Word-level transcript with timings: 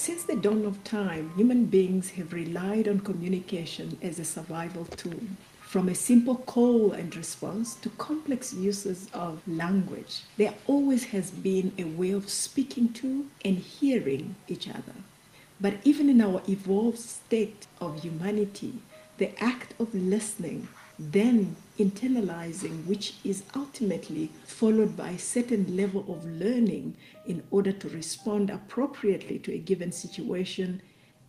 Since 0.00 0.22
the 0.22 0.34
dawn 0.34 0.64
of 0.64 0.82
time, 0.82 1.30
human 1.36 1.66
beings 1.66 2.08
have 2.12 2.32
relied 2.32 2.88
on 2.88 3.00
communication 3.00 3.98
as 4.00 4.18
a 4.18 4.24
survival 4.24 4.86
tool. 4.86 5.20
From 5.60 5.90
a 5.90 5.94
simple 5.94 6.36
call 6.36 6.92
and 6.92 7.14
response 7.14 7.74
to 7.74 7.90
complex 7.90 8.54
uses 8.54 9.08
of 9.12 9.46
language, 9.46 10.22
there 10.38 10.54
always 10.66 11.04
has 11.12 11.30
been 11.30 11.74
a 11.76 11.84
way 11.84 12.12
of 12.12 12.30
speaking 12.30 12.94
to 12.94 13.26
and 13.44 13.58
hearing 13.58 14.36
each 14.48 14.70
other. 14.70 14.94
But 15.60 15.74
even 15.84 16.08
in 16.08 16.22
our 16.22 16.40
evolved 16.48 16.98
state 16.98 17.66
of 17.78 18.00
humanity, 18.00 18.76
the 19.18 19.38
act 19.38 19.74
of 19.78 19.94
listening, 19.94 20.68
then 21.00 21.56
internalizing, 21.78 22.84
which 22.86 23.14
is 23.24 23.42
ultimately 23.56 24.30
followed 24.44 24.96
by 24.96 25.10
a 25.10 25.18
certain 25.18 25.74
level 25.74 26.04
of 26.08 26.24
learning 26.26 26.94
in 27.24 27.42
order 27.50 27.72
to 27.72 27.88
respond 27.88 28.50
appropriately 28.50 29.38
to 29.38 29.52
a 29.54 29.58
given 29.58 29.90
situation, 29.90 30.82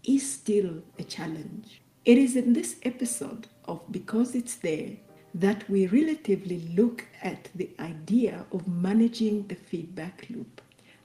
is 0.03 0.29
still 0.29 0.83
a 0.99 1.03
challenge. 1.03 1.81
It 2.03 2.17
is 2.17 2.35
in 2.35 2.53
this 2.53 2.75
episode 2.83 3.47
of 3.65 3.79
Because 3.91 4.35
It's 4.35 4.55
There 4.55 4.97
that 5.33 5.69
we 5.69 5.87
relatively 5.87 6.67
look 6.75 7.05
at 7.21 7.47
the 7.55 7.69
idea 7.79 8.45
of 8.51 8.67
managing 8.67 9.47
the 9.47 9.55
feedback 9.55 10.25
loop. 10.29 10.61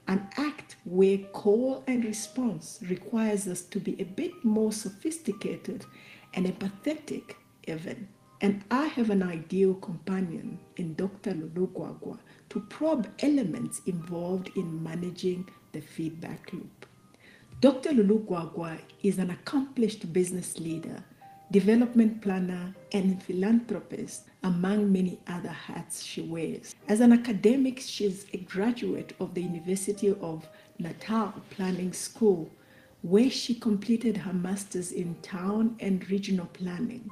An 0.09 0.27
act 0.35 0.75
where 0.83 1.19
call 1.19 1.83
and 1.87 2.03
response 2.03 2.79
requires 2.89 3.47
us 3.47 3.61
to 3.61 3.79
be 3.79 3.95
a 4.01 4.05
bit 4.05 4.43
more 4.43 4.73
sophisticated 4.73 5.85
and 6.33 6.45
empathetic, 6.45 7.35
even. 7.65 8.09
And 8.39 8.63
I 8.69 8.85
have 8.85 9.09
an 9.09 9.23
ideal 9.23 9.73
companion 9.75 10.59
in 10.75 10.93
Dr. 10.93 11.33
Lulu 11.33 11.67
Gwagwa 11.69 12.19
to 12.49 12.59
probe 12.59 13.09
elements 13.19 13.81
involved 13.87 14.51
in 14.55 14.83
managing 14.83 15.49
the 15.71 15.81
feedback 15.81 16.53
loop. 16.53 16.85
Dr. 17.61 17.93
Lulu 17.93 18.23
Gwagwa 18.25 18.79
is 19.01 19.17
an 19.17 19.31
accomplished 19.31 20.13
business 20.13 20.59
leader, 20.59 21.03
development 21.51 22.21
planner, 22.21 22.75
and 22.91 23.23
philanthropist, 23.23 24.25
among 24.43 24.91
many 24.91 25.19
other 25.27 25.49
hats 25.49 26.03
she 26.03 26.21
wears. 26.21 26.75
As 26.87 26.99
an 26.99 27.11
academic, 27.11 27.79
she's 27.79 28.27
a 28.33 28.37
graduate 28.37 29.13
of 29.19 29.33
the 29.33 29.41
University 29.41 30.15
of 30.21 30.47
Natal 30.77 31.33
Planning 31.49 31.93
School, 31.93 32.51
where 33.01 33.31
she 33.31 33.55
completed 33.55 34.17
her 34.17 34.33
master's 34.33 34.91
in 34.91 35.15
town 35.23 35.75
and 35.79 36.07
regional 36.11 36.45
planning. 36.47 37.09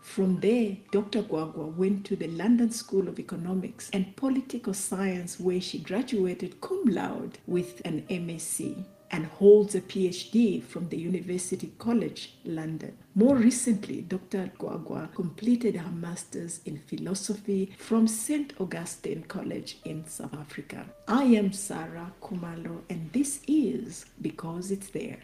From 0.00 0.40
there, 0.40 0.76
Dr. 0.90 1.22
Gwagwa 1.22 1.74
went 1.76 2.04
to 2.06 2.16
the 2.16 2.28
London 2.28 2.70
School 2.70 3.06
of 3.08 3.18
Economics 3.18 3.90
and 3.92 4.16
Political 4.16 4.74
Science, 4.74 5.38
where 5.38 5.60
she 5.60 5.78
graduated 5.78 6.60
cum 6.60 6.84
laude 6.86 7.38
with 7.46 7.80
an 7.84 8.02
MSc 8.08 8.84
and 9.10 9.26
holds 9.26 9.74
a 9.74 9.80
PhD 9.80 10.62
from 10.62 10.88
the 10.88 10.96
University 10.96 11.72
College 11.78 12.34
London. 12.44 12.96
More 13.14 13.36
recently, 13.36 14.02
Dr. 14.02 14.50
Gwagwa 14.58 15.12
completed 15.14 15.76
her 15.76 15.90
master's 15.90 16.60
in 16.64 16.78
philosophy 16.78 17.72
from 17.76 18.06
St. 18.06 18.52
Augustine 18.60 19.24
College 19.24 19.78
in 19.84 20.06
South 20.06 20.34
Africa. 20.34 20.86
I 21.08 21.24
am 21.24 21.50
Saray 21.50 22.10
Khumalo, 22.22 22.82
and 22.88 23.12
this 23.12 23.40
is 23.48 24.06
Because 24.20 24.70
It's 24.70 24.90
There. 24.90 25.18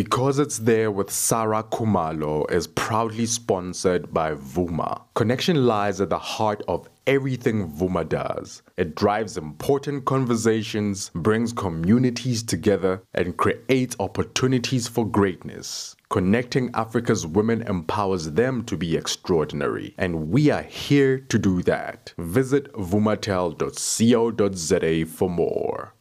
Because 0.00 0.38
It's 0.38 0.60
There 0.60 0.90
with 0.90 1.08
Saray 1.08 1.68
Khumalo 1.68 2.50
is 2.50 2.66
proudly 2.66 3.26
sponsored 3.26 4.14
by 4.14 4.32
Vuma. 4.32 5.02
Connection 5.14 5.66
lies 5.66 6.00
at 6.00 6.08
the 6.08 6.18
heart 6.18 6.62
of 6.68 6.88
everything 7.06 7.70
Vuma 7.70 8.08
does. 8.08 8.62
It 8.78 8.94
drives 8.94 9.36
important 9.36 10.06
conversations, 10.06 11.10
brings 11.14 11.52
communities 11.52 12.42
together, 12.42 13.02
and 13.12 13.36
creates 13.36 13.94
opportunities 14.00 14.88
for 14.88 15.06
greatness. 15.06 15.96
Connecting 16.08 16.70
Africa's 16.72 17.26
women 17.26 17.60
empowers 17.62 18.30
them 18.30 18.64
to 18.64 18.78
be 18.78 18.96
extraordinary, 18.96 19.94
and 19.98 20.30
we 20.30 20.50
are 20.50 20.62
here 20.62 21.18
to 21.28 21.38
do 21.38 21.60
that. 21.64 22.14
Visit 22.16 22.72
vumatel.co.za 22.72 25.06
for 25.06 25.28
more. 25.28 25.92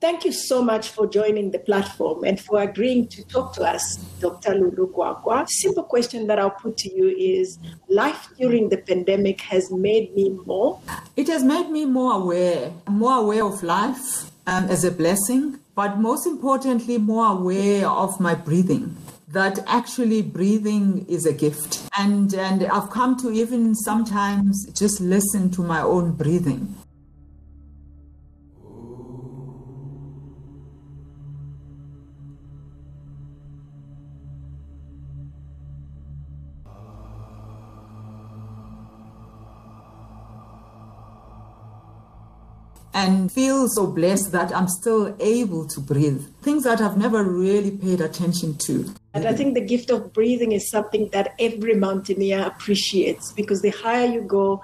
Thank 0.00 0.24
you 0.24 0.30
so 0.30 0.62
much 0.62 0.90
for 0.90 1.08
joining 1.08 1.50
the 1.50 1.58
platform 1.58 2.22
and 2.22 2.38
for 2.38 2.62
agreeing 2.62 3.08
to 3.08 3.24
talk 3.24 3.52
to 3.54 3.64
us, 3.64 3.96
Dr. 4.20 4.54
Lulu 4.54 4.92
Gwagwa. 4.92 5.48
Simple 5.48 5.82
question 5.82 6.28
that 6.28 6.38
I'll 6.38 6.50
put 6.50 6.76
to 6.78 6.94
you 6.94 7.08
is 7.08 7.58
life 7.88 8.28
during 8.38 8.68
the 8.68 8.76
pandemic 8.76 9.40
has 9.40 9.72
made 9.72 10.14
me 10.14 10.38
more? 10.46 10.78
It 11.16 11.26
has 11.26 11.42
made 11.42 11.70
me 11.70 11.84
more 11.84 12.12
aware, 12.12 12.72
more 12.88 13.18
aware 13.18 13.44
of 13.44 13.64
life 13.64 14.30
um, 14.46 14.66
as 14.66 14.84
a 14.84 14.92
blessing, 14.92 15.58
but 15.74 15.98
most 15.98 16.28
importantly, 16.28 16.98
more 16.98 17.32
aware 17.32 17.88
of 17.88 18.20
my 18.20 18.36
breathing 18.36 18.96
that 19.26 19.58
actually 19.66 20.22
breathing 20.22 21.06
is 21.08 21.26
a 21.26 21.32
gift. 21.32 21.88
And, 21.98 22.32
and 22.34 22.64
I've 22.66 22.90
come 22.90 23.16
to 23.18 23.32
even 23.32 23.74
sometimes 23.74 24.66
just 24.72 25.00
listen 25.00 25.50
to 25.50 25.62
my 25.62 25.82
own 25.82 26.12
breathing. 26.12 26.76
And 42.98 43.30
feel 43.30 43.68
so 43.68 43.86
blessed 43.86 44.32
that 44.32 44.52
I'm 44.54 44.66
still 44.66 45.14
able 45.20 45.68
to 45.68 45.80
breathe. 45.80 46.26
Things 46.48 46.64
that 46.64 46.80
I've 46.80 46.96
never 46.96 47.24
really 47.24 47.70
paid 47.70 48.00
attention 48.00 48.56
to. 48.66 48.94
And 49.12 49.26
I 49.26 49.34
think 49.34 49.52
the 49.52 49.60
gift 49.60 49.90
of 49.90 50.14
breathing 50.14 50.52
is 50.52 50.70
something 50.70 51.10
that 51.10 51.34
every 51.38 51.74
mountaineer 51.74 52.40
appreciates 52.40 53.32
because 53.34 53.60
the 53.60 53.68
higher 53.68 54.06
you 54.06 54.22
go, 54.22 54.62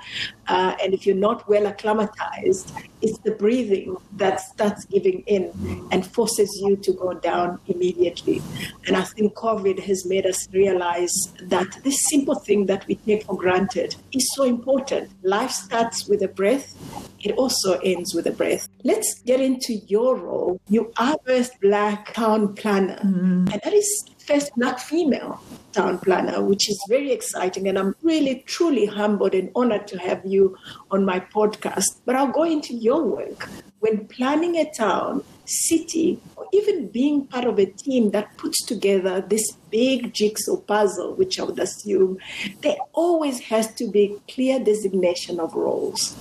uh, 0.49 0.77
and 0.83 0.95
if 0.95 1.07
you're 1.07 1.15
not 1.15 1.47
well 1.47 1.67
acclimatized, 1.67 2.73
it's 3.03 3.19
the 3.19 3.33
breathing 3.33 3.99
that 4.13 4.41
starts 4.41 4.87
giving 4.87 5.25
in 5.27 5.53
and 5.93 6.07
forces 6.07 6.59
you 6.65 6.77
to 6.77 6.93
go 6.95 7.13
down 7.13 7.61
immediately. 7.67 8.41
And 8.87 8.97
I 8.97 9.03
think 9.03 9.35
COVID 9.35 9.79
has 9.81 10.07
made 10.07 10.25
us 10.25 10.49
realize 10.55 11.15
that 11.43 11.85
this 11.85 11.99
simple 12.09 12.37
thing 12.37 12.65
that 12.65 12.87
we 12.87 12.95
take 12.95 13.25
for 13.25 13.37
granted 13.37 13.95
is 14.15 14.33
so 14.35 14.45
important. 14.45 15.11
Life 15.23 15.51
starts 15.51 16.09
with 16.09 16.23
a 16.23 16.29
breath, 16.29 16.75
it 17.23 17.33
also 17.33 17.79
ends 17.81 18.15
with 18.15 18.27
a 18.27 18.33
breath. 18.33 18.69
Let's 18.87 19.23
get 19.25 19.41
into 19.41 19.75
your 19.87 20.17
role. 20.17 20.61
You 20.69 20.93
are 20.99 21.17
first 21.27 21.59
Black 21.63 22.13
town 22.13 22.55
planner, 22.55 23.01
mm. 23.03 23.51
and 23.51 23.61
that 23.65 23.73
is 23.73 24.05
first 24.27 24.55
black 24.57 24.79
female 24.79 25.41
town 25.73 25.99
planner, 25.99 26.43
which 26.43 26.69
is 26.69 26.79
very 26.89 27.11
exciting. 27.11 27.69
And 27.69 27.79
I'm 27.79 27.95
really, 28.03 28.43
truly 28.47 28.87
humbled 28.87 29.35
and 29.35 29.51
honored 29.55 29.87
to 29.89 29.99
have 29.99 30.23
you 30.25 30.57
on 30.91 31.05
my 31.05 31.21
podcast. 31.21 32.01
But 32.05 32.17
I'll 32.17 32.33
go 32.33 32.45
into 32.45 32.75
your 32.75 33.03
work. 33.03 33.49
When 33.81 34.07
planning 34.07 34.57
a 34.57 34.71
town, 34.73 35.23
city, 35.47 36.19
even 36.55 36.89
being 36.89 37.27
part 37.27 37.45
of 37.45 37.59
a 37.59 37.67
team 37.67 38.11
that 38.13 38.37
puts 38.39 38.65
together 38.65 39.21
this 39.21 39.53
big 39.71 40.15
jigsaw 40.15 40.57
puzzle, 40.57 41.15
which 41.15 41.41
I 41.41 41.43
would 41.43 41.59
assume, 41.59 42.19
there 42.63 42.77
always 42.93 43.41
has 43.41 43.75
to 43.75 43.91
be 43.91 44.17
clear 44.31 44.61
designation 44.61 45.41
of 45.41 45.53
roles. 45.55 46.15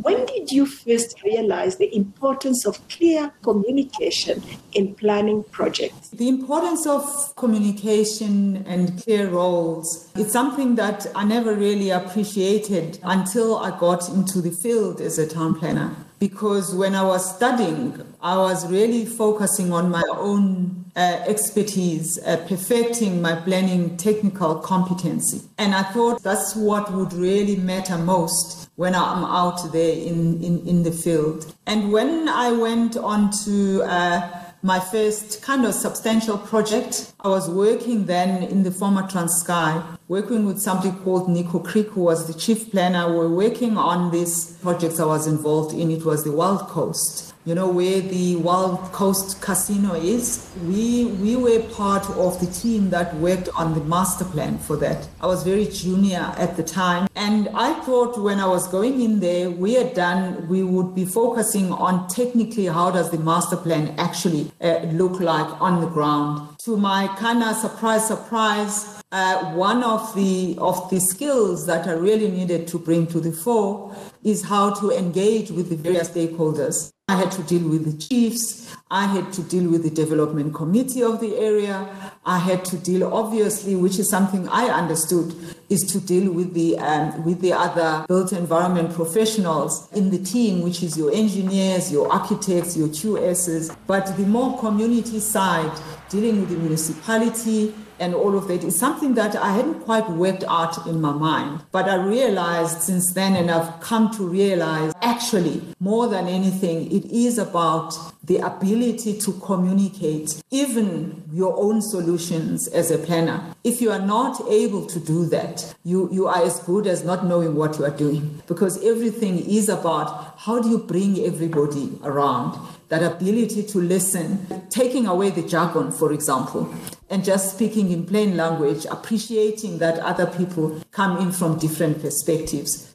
When 0.00 0.24
did 0.26 0.52
you 0.52 0.66
first 0.66 1.20
realize 1.24 1.78
the 1.78 1.94
importance 1.96 2.64
of 2.64 2.86
clear 2.88 3.32
communication 3.42 4.40
in 4.72 4.94
planning 4.94 5.42
projects? 5.50 6.10
The 6.10 6.28
importance 6.28 6.86
of 6.86 7.34
communication 7.34 8.64
and 8.66 9.02
clear 9.02 9.28
roles, 9.28 10.08
it's 10.14 10.32
something 10.32 10.76
that 10.76 11.08
I 11.16 11.24
never 11.24 11.54
really 11.54 11.90
appreciated 11.90 13.00
until 13.02 13.56
I 13.56 13.76
got 13.76 14.08
into 14.08 14.40
the 14.40 14.52
field 14.52 15.00
as 15.00 15.18
a 15.18 15.26
town 15.26 15.58
planner 15.58 16.05
because 16.18 16.74
when 16.74 16.94
I 16.94 17.02
was 17.02 17.36
studying, 17.36 18.00
I 18.20 18.36
was 18.36 18.66
really 18.70 19.04
focusing 19.04 19.72
on 19.72 19.90
my 19.90 20.04
own 20.10 20.84
uh, 20.96 21.22
expertise, 21.26 22.18
uh, 22.24 22.38
perfecting 22.48 23.20
my 23.20 23.34
planning 23.34 23.96
technical 23.96 24.56
competency. 24.56 25.42
And 25.58 25.74
I 25.74 25.82
thought 25.82 26.22
that's 26.22 26.56
what 26.56 26.92
would 26.92 27.12
really 27.12 27.56
matter 27.56 27.98
most 27.98 28.70
when 28.76 28.94
I'm 28.94 29.24
out 29.24 29.72
there 29.72 29.92
in, 29.92 30.42
in, 30.42 30.66
in 30.66 30.82
the 30.82 30.92
field. 30.92 31.54
And 31.66 31.92
when 31.92 32.28
I 32.28 32.52
went 32.52 32.96
on 32.96 33.30
to 33.44 33.82
uh, 33.82 34.46
my 34.66 34.80
first 34.80 35.42
kind 35.42 35.64
of 35.64 35.72
substantial 35.72 36.36
project. 36.36 37.12
I 37.20 37.28
was 37.28 37.48
working 37.48 38.06
then 38.06 38.42
in 38.42 38.64
the 38.64 38.72
former 38.72 39.02
Transkei, 39.02 39.80
working 40.08 40.46
with 40.46 40.60
somebody 40.60 40.92
called 41.02 41.28
Nico 41.28 41.58
Creek, 41.58 41.88
who 41.88 42.02
was 42.02 42.26
the 42.26 42.34
chief 42.34 42.70
planner. 42.70 43.08
We 43.10 43.16
were 43.16 43.34
working 43.34 43.76
on 43.76 44.10
these 44.10 44.52
projects 44.62 45.00
I 45.00 45.04
was 45.04 45.26
involved 45.26 45.74
in. 45.74 45.90
It 45.90 46.04
was 46.04 46.24
the 46.24 46.32
Wild 46.32 46.60
Coast 46.68 47.34
you 47.46 47.54
know, 47.54 47.68
where 47.68 48.00
the 48.00 48.34
Wild 48.36 48.80
Coast 48.92 49.40
Casino 49.40 49.94
is. 49.94 50.50
We, 50.64 51.06
we 51.22 51.36
were 51.36 51.60
part 51.74 52.04
of 52.10 52.40
the 52.40 52.46
team 52.46 52.90
that 52.90 53.14
worked 53.16 53.48
on 53.54 53.72
the 53.72 53.84
master 53.84 54.24
plan 54.24 54.58
for 54.58 54.76
that. 54.78 55.08
I 55.20 55.26
was 55.26 55.44
very 55.44 55.66
junior 55.66 56.34
at 56.36 56.56
the 56.56 56.64
time. 56.64 57.06
And 57.14 57.48
I 57.50 57.72
thought 57.84 58.20
when 58.20 58.40
I 58.40 58.46
was 58.46 58.66
going 58.66 59.00
in 59.00 59.20
there, 59.20 59.48
we 59.48 59.74
had 59.74 59.94
done, 59.94 60.48
we 60.48 60.64
would 60.64 60.96
be 60.96 61.04
focusing 61.04 61.72
on 61.72 62.08
technically 62.08 62.66
how 62.66 62.90
does 62.90 63.12
the 63.12 63.18
master 63.18 63.56
plan 63.56 63.94
actually 63.96 64.50
uh, 64.60 64.78
look 64.90 65.20
like 65.20 65.48
on 65.62 65.80
the 65.80 65.86
ground. 65.86 66.58
To 66.64 66.76
my 66.76 67.06
kind 67.16 67.44
of 67.44 67.54
surprise, 67.54 68.08
surprise, 68.08 68.95
uh, 69.12 69.52
one 69.52 69.84
of 69.84 70.14
the 70.14 70.56
of 70.58 70.90
the 70.90 71.00
skills 71.00 71.66
that 71.66 71.86
I 71.86 71.92
really 71.92 72.30
needed 72.30 72.66
to 72.68 72.78
bring 72.78 73.06
to 73.08 73.20
the 73.20 73.32
fore 73.32 73.94
is 74.24 74.44
how 74.44 74.74
to 74.74 74.90
engage 74.90 75.50
with 75.50 75.68
the 75.68 75.76
various 75.76 76.10
stakeholders. 76.10 76.92
I 77.08 77.14
had 77.14 77.30
to 77.32 77.42
deal 77.44 77.68
with 77.68 77.84
the 77.84 77.96
chiefs. 77.96 78.74
I 78.90 79.06
had 79.06 79.32
to 79.34 79.42
deal 79.44 79.70
with 79.70 79.84
the 79.84 79.90
development 79.90 80.54
committee 80.54 81.04
of 81.04 81.20
the 81.20 81.36
area. 81.36 81.88
I 82.24 82.38
had 82.38 82.64
to 82.64 82.76
deal, 82.78 83.12
obviously, 83.14 83.76
which 83.76 84.00
is 84.00 84.10
something 84.10 84.48
I 84.48 84.64
understood, 84.64 85.32
is 85.68 85.82
to 85.92 86.00
deal 86.00 86.32
with 86.32 86.52
the 86.54 86.76
um, 86.78 87.24
with 87.24 87.40
the 87.40 87.52
other 87.52 88.04
built 88.08 88.32
environment 88.32 88.92
professionals 88.92 89.88
in 89.92 90.10
the 90.10 90.18
team, 90.18 90.62
which 90.62 90.82
is 90.82 90.98
your 90.98 91.12
engineers, 91.12 91.92
your 91.92 92.10
architects, 92.12 92.76
your 92.76 92.88
QSs. 92.88 93.76
But 93.86 94.16
the 94.16 94.26
more 94.26 94.58
community 94.58 95.20
side, 95.20 95.70
dealing 96.10 96.40
with 96.40 96.50
the 96.50 96.56
municipality, 96.56 97.72
and 97.98 98.14
all 98.14 98.36
of 98.36 98.48
that 98.48 98.64
is 98.64 98.78
something 98.78 99.14
that 99.14 99.36
I 99.36 99.52
hadn't 99.52 99.80
quite 99.80 100.08
worked 100.10 100.44
out 100.48 100.86
in 100.86 101.00
my 101.00 101.12
mind. 101.12 101.62
But 101.72 101.88
I 101.88 101.96
realized 101.96 102.82
since 102.82 103.12
then, 103.12 103.36
and 103.36 103.50
I've 103.50 103.80
come 103.80 104.10
to 104.16 104.26
realize 104.26 104.92
actually, 105.02 105.62
more 105.80 106.08
than 106.08 106.26
anything, 106.26 106.90
it 106.92 107.04
is 107.06 107.38
about 107.38 107.94
the 108.24 108.38
ability 108.38 109.18
to 109.20 109.32
communicate 109.34 110.42
even 110.50 111.22
your 111.32 111.56
own 111.56 111.80
solutions 111.80 112.66
as 112.68 112.90
a 112.90 112.98
planner. 112.98 113.54
If 113.62 113.80
you 113.80 113.90
are 113.92 114.04
not 114.04 114.40
able 114.48 114.86
to 114.86 114.98
do 114.98 115.26
that, 115.26 115.74
you, 115.84 116.08
you 116.12 116.26
are 116.26 116.42
as 116.42 116.60
good 116.60 116.86
as 116.86 117.04
not 117.04 117.24
knowing 117.24 117.54
what 117.54 117.78
you 117.78 117.84
are 117.84 117.96
doing 117.96 118.42
because 118.46 118.84
everything 118.84 119.38
is 119.38 119.68
about 119.68 120.34
how 120.38 120.60
do 120.60 120.68
you 120.68 120.78
bring 120.78 121.20
everybody 121.20 121.98
around 122.02 122.58
that 122.88 123.02
ability 123.02 123.64
to 123.64 123.78
listen, 123.78 124.46
taking 124.70 125.06
away 125.06 125.30
the 125.30 125.42
jargon, 125.42 125.90
for 125.90 126.12
example, 126.12 126.72
and 127.10 127.24
just 127.24 127.54
speaking 127.54 127.90
in 127.92 128.04
plain 128.04 128.36
language, 128.36 128.84
appreciating 128.90 129.78
that 129.78 129.98
other 130.00 130.26
people 130.26 130.80
come 130.90 131.18
in 131.18 131.32
from 131.32 131.58
different 131.58 132.00
perspectives. 132.00 132.94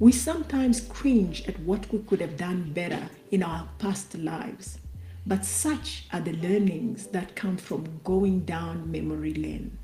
We 0.00 0.12
sometimes 0.12 0.80
cringe 0.80 1.48
at 1.48 1.58
what 1.60 1.92
we 1.92 1.98
could 2.00 2.20
have 2.20 2.36
done 2.36 2.72
better 2.72 3.08
in 3.32 3.42
our 3.42 3.68
past 3.78 4.14
lives, 4.14 4.78
but 5.26 5.44
such 5.44 6.06
are 6.12 6.20
the 6.20 6.34
learnings 6.34 7.08
that 7.08 7.34
come 7.34 7.56
from 7.56 8.00
going 8.04 8.40
down 8.40 8.90
memory 8.90 9.34
lane 9.34 9.76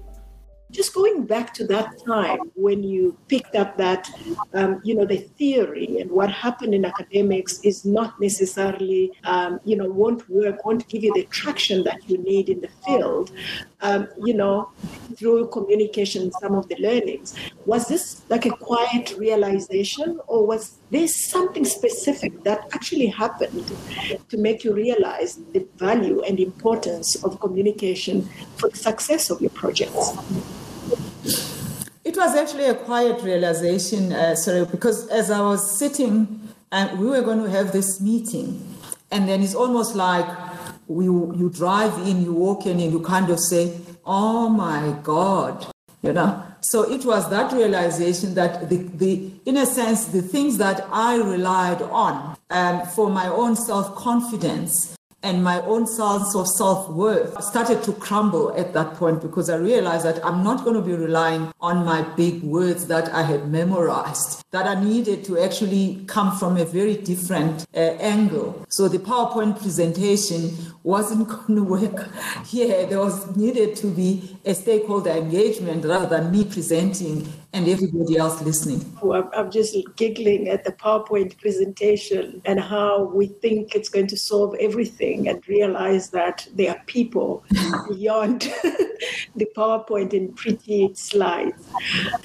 just 0.70 0.94
going 0.94 1.24
back 1.24 1.54
to 1.54 1.66
that 1.66 1.94
time 2.04 2.38
when 2.54 2.82
you 2.82 3.16
picked 3.28 3.54
up 3.54 3.76
that, 3.76 4.10
um, 4.54 4.80
you 4.82 4.94
know, 4.94 5.04
the 5.04 5.18
theory 5.18 6.00
and 6.00 6.10
what 6.10 6.30
happened 6.30 6.74
in 6.74 6.84
academics 6.84 7.60
is 7.60 7.84
not 7.84 8.20
necessarily, 8.20 9.12
um, 9.24 9.60
you 9.64 9.76
know, 9.76 9.88
won't 9.88 10.28
work, 10.28 10.64
won't 10.64 10.86
give 10.88 11.04
you 11.04 11.12
the 11.14 11.24
traction 11.24 11.84
that 11.84 12.08
you 12.08 12.18
need 12.18 12.48
in 12.48 12.60
the 12.60 12.70
field, 12.84 13.30
um, 13.84 14.08
you 14.24 14.34
know, 14.34 14.70
through 15.16 15.46
communication, 15.48 16.32
some 16.40 16.54
of 16.54 16.66
the 16.68 16.76
learnings. 16.76 17.34
Was 17.66 17.86
this 17.86 18.22
like 18.30 18.46
a 18.46 18.50
quiet 18.50 19.14
realization 19.18 20.18
or 20.26 20.46
was 20.46 20.78
there 20.90 21.06
something 21.06 21.64
specific 21.64 22.42
that 22.44 22.66
actually 22.72 23.06
happened 23.06 23.70
to 24.28 24.36
make 24.38 24.64
you 24.64 24.72
realize 24.72 25.38
the 25.52 25.66
value 25.76 26.22
and 26.22 26.40
importance 26.40 27.22
of 27.22 27.38
communication 27.40 28.28
for 28.56 28.70
the 28.70 28.76
success 28.76 29.30
of 29.30 29.40
your 29.40 29.50
projects? 29.50 30.16
It 32.04 32.16
was 32.16 32.34
actually 32.34 32.66
a 32.66 32.74
quiet 32.74 33.22
realization, 33.22 34.12
uh, 34.12 34.34
sorry, 34.34 34.64
because 34.64 35.08
as 35.08 35.30
I 35.30 35.40
was 35.40 35.78
sitting 35.78 36.48
and 36.72 36.98
we 36.98 37.06
were 37.06 37.22
going 37.22 37.42
to 37.42 37.50
have 37.50 37.72
this 37.72 38.00
meeting, 38.00 38.76
and 39.10 39.28
then 39.28 39.42
it's 39.42 39.54
almost 39.54 39.94
like 39.94 40.26
you, 40.88 41.34
you 41.36 41.50
drive 41.50 41.96
in, 42.06 42.22
you 42.22 42.32
walk 42.32 42.66
in, 42.66 42.80
and 42.80 42.92
you 42.92 43.00
kind 43.00 43.30
of 43.30 43.40
say, 43.40 43.78
Oh 44.04 44.48
my 44.48 44.96
God, 45.02 45.66
you 46.02 46.12
know. 46.12 46.42
So 46.60 46.90
it 46.90 47.04
was 47.04 47.28
that 47.30 47.52
realization 47.52 48.34
that 48.34 48.68
the, 48.70 48.76
the 48.76 49.30
in 49.44 49.58
a 49.58 49.66
sense, 49.66 50.06
the 50.06 50.22
things 50.22 50.56
that 50.58 50.86
I 50.90 51.16
relied 51.16 51.82
on 51.82 52.36
um, 52.50 52.86
for 52.86 53.10
my 53.10 53.28
own 53.28 53.56
self 53.56 53.94
confidence 53.94 54.96
and 55.24 55.42
my 55.42 55.60
own 55.62 55.86
sense 55.86 56.36
of 56.36 56.46
self 56.46 56.88
worth 56.90 57.42
started 57.42 57.82
to 57.82 57.92
crumble 57.94 58.54
at 58.56 58.74
that 58.74 58.94
point 58.94 59.22
because 59.22 59.48
I 59.48 59.56
realized 59.56 60.04
that 60.04 60.24
I'm 60.24 60.44
not 60.44 60.64
going 60.64 60.76
to 60.76 60.82
be 60.82 60.92
relying 60.92 61.52
on 61.60 61.84
my 61.84 62.02
big 62.14 62.42
words 62.42 62.86
that 62.88 63.08
I 63.12 63.22
had 63.22 63.50
memorized, 63.50 64.44
that 64.50 64.66
I 64.66 64.80
needed 64.80 65.24
to 65.24 65.40
actually 65.40 66.04
come 66.06 66.36
from 66.36 66.58
a 66.58 66.64
very 66.66 66.96
different 66.96 67.66
uh, 67.74 67.78
angle. 67.78 68.64
So 68.68 68.86
the 68.86 68.98
PowerPoint 68.98 69.58
presentation 69.60 70.56
wasn't 70.82 71.28
going 71.28 71.56
to 71.56 71.64
work 71.64 72.08
here. 72.46 72.86
There 72.86 73.00
was 73.00 73.34
needed 73.34 73.76
to 73.76 73.86
be 73.86 74.33
a 74.46 74.54
stakeholder 74.54 75.10
engagement 75.10 75.84
rather 75.84 76.06
than 76.06 76.30
me 76.30 76.44
presenting 76.44 77.26
and 77.54 77.68
everybody 77.68 78.16
else 78.16 78.42
listening. 78.42 78.84
Oh, 79.02 79.12
I'm 79.32 79.50
just 79.50 79.76
giggling 79.96 80.48
at 80.48 80.64
the 80.64 80.72
PowerPoint 80.72 81.38
presentation 81.38 82.42
and 82.44 82.60
how 82.60 83.04
we 83.04 83.26
think 83.26 83.74
it's 83.74 83.88
going 83.88 84.08
to 84.08 84.16
solve 84.16 84.54
everything 84.60 85.28
and 85.28 85.46
realize 85.48 86.10
that 86.10 86.46
there 86.54 86.72
are 86.72 86.82
people 86.86 87.44
beyond 87.88 88.42
the 89.36 89.46
PowerPoint 89.56 90.12
and 90.12 90.34
pretty 90.36 90.92
slides. 90.94 91.64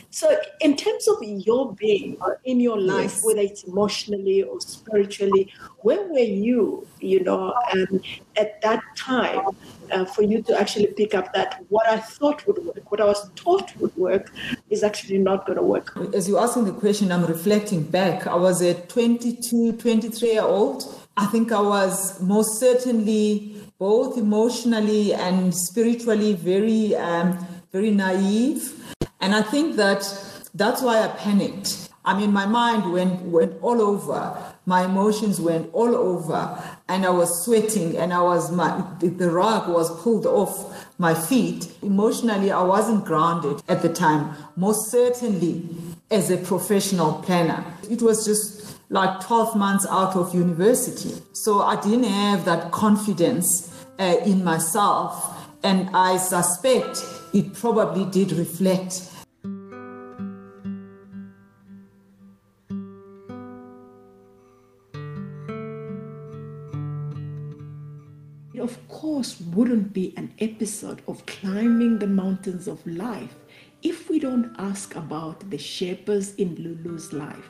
So, 0.09 0.35
in 0.59 0.75
terms 0.75 1.07
of 1.07 1.17
your 1.21 1.73
being 1.75 2.17
in 2.43 2.59
your 2.59 2.79
life, 2.79 3.13
yes. 3.15 3.25
whether 3.25 3.41
it's 3.41 3.63
emotionally 3.63 4.43
or 4.43 4.59
spiritually, 4.59 5.53
where 5.81 6.07
were 6.07 6.19
you, 6.19 6.85
you 6.99 7.23
know, 7.23 7.53
um, 7.71 8.01
at 8.37 8.61
that 8.61 8.81
time 8.95 9.41
uh, 9.91 10.05
for 10.05 10.21
you 10.21 10.41
to 10.43 10.59
actually 10.59 10.87
pick 10.87 11.13
up 11.13 11.33
that 11.33 11.63
what 11.69 11.87
I 11.87 11.97
thought 11.97 12.45
would 12.47 12.63
work, 12.65 12.91
what 12.91 13.01
I 13.01 13.05
was 13.05 13.29
taught 13.35 13.75
would 13.77 13.95
work, 13.97 14.31
is 14.69 14.83
actually 14.83 15.17
not 15.17 15.45
going 15.45 15.57
to 15.57 15.63
work. 15.63 15.97
As 16.13 16.27
you're 16.27 16.39
asking 16.39 16.65
the 16.65 16.73
question, 16.73 17.11
I'm 17.11 17.25
reflecting 17.25 17.83
back. 17.83 18.27
I 18.27 18.35
was 18.35 18.61
a 18.61 18.73
22, 18.73 19.73
23 19.73 20.31
year 20.31 20.41
old. 20.43 20.83
I 21.17 21.25
think 21.25 21.51
I 21.51 21.61
was 21.61 22.21
most 22.21 22.59
certainly 22.59 23.55
both 23.77 24.17
emotionally 24.17 25.13
and 25.13 25.53
spiritually 25.55 26.33
very, 26.33 26.95
um, 26.95 27.45
very 27.71 27.91
naive. 27.91 28.95
And 29.21 29.35
I 29.35 29.41
think 29.41 29.75
that 29.75 30.01
that's 30.53 30.81
why 30.81 31.03
I 31.03 31.07
panicked. 31.07 31.89
I 32.05 32.17
mean, 32.17 32.31
my 32.31 32.45
mind 32.45 32.91
went, 32.91 33.21
went 33.21 33.61
all 33.61 33.81
over. 33.81 34.37
My 34.65 34.85
emotions 34.85 35.39
went 35.41 35.69
all 35.73 35.95
over. 35.95 36.63
And 36.89 37.05
I 37.05 37.11
was 37.11 37.45
sweating 37.45 37.95
and 37.97 38.11
I 38.11 38.21
was, 38.21 38.51
my, 38.51 38.83
the 38.99 39.29
rug 39.29 39.69
was 39.69 39.89
pulled 40.01 40.25
off 40.25 40.87
my 40.97 41.13
feet. 41.13 41.71
Emotionally, 41.81 42.51
I 42.51 42.63
wasn't 42.63 43.05
grounded 43.05 43.61
at 43.69 43.81
the 43.81 43.89
time, 43.89 44.35
most 44.55 44.89
certainly 44.89 45.69
as 46.11 46.31
a 46.31 46.37
professional 46.37 47.13
planner. 47.21 47.63
It 47.89 48.01
was 48.01 48.25
just 48.25 48.79
like 48.89 49.21
12 49.21 49.55
months 49.55 49.85
out 49.89 50.15
of 50.15 50.33
university. 50.33 51.13
So 51.33 51.61
I 51.61 51.79
didn't 51.79 52.05
have 52.05 52.45
that 52.45 52.71
confidence 52.71 53.71
uh, 53.99 54.17
in 54.25 54.43
myself. 54.43 55.35
And 55.63 55.89
I 55.93 56.17
suspect 56.17 57.03
it 57.33 57.53
probably 57.53 58.05
did 58.05 58.31
reflect 58.31 59.11
course 68.87 69.39
wouldn't 69.39 69.93
be 69.93 70.13
an 70.17 70.33
episode 70.39 71.01
of 71.07 71.25
climbing 71.25 71.99
the 71.99 72.07
mountains 72.07 72.67
of 72.67 72.85
life 72.85 73.35
if 73.81 74.09
we 74.09 74.19
don't 74.19 74.53
ask 74.57 74.95
about 74.95 75.49
the 75.49 75.57
shapers 75.57 76.35
in 76.35 76.55
Lulu's 76.55 77.13
life, 77.13 77.49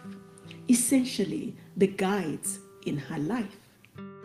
essentially 0.69 1.55
the 1.77 1.87
guides 1.87 2.59
in 2.85 2.97
her 2.97 3.17
life. 3.17 3.57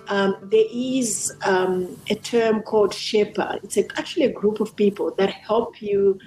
Um, 0.09 0.37
there 0.51 0.67
is 0.71 1.35
um, 1.47 1.97
a 2.11 2.15
term 2.15 2.61
called 2.63 2.91
Sherpa. 2.91 3.65
It's 3.65 3.79
a, 3.79 3.87
actually 3.97 4.27
a 4.27 4.33
group 4.33 4.61
of 4.61 4.77
people 4.77 5.15
that 5.17 5.31
help 5.31 5.81
you 5.81 6.19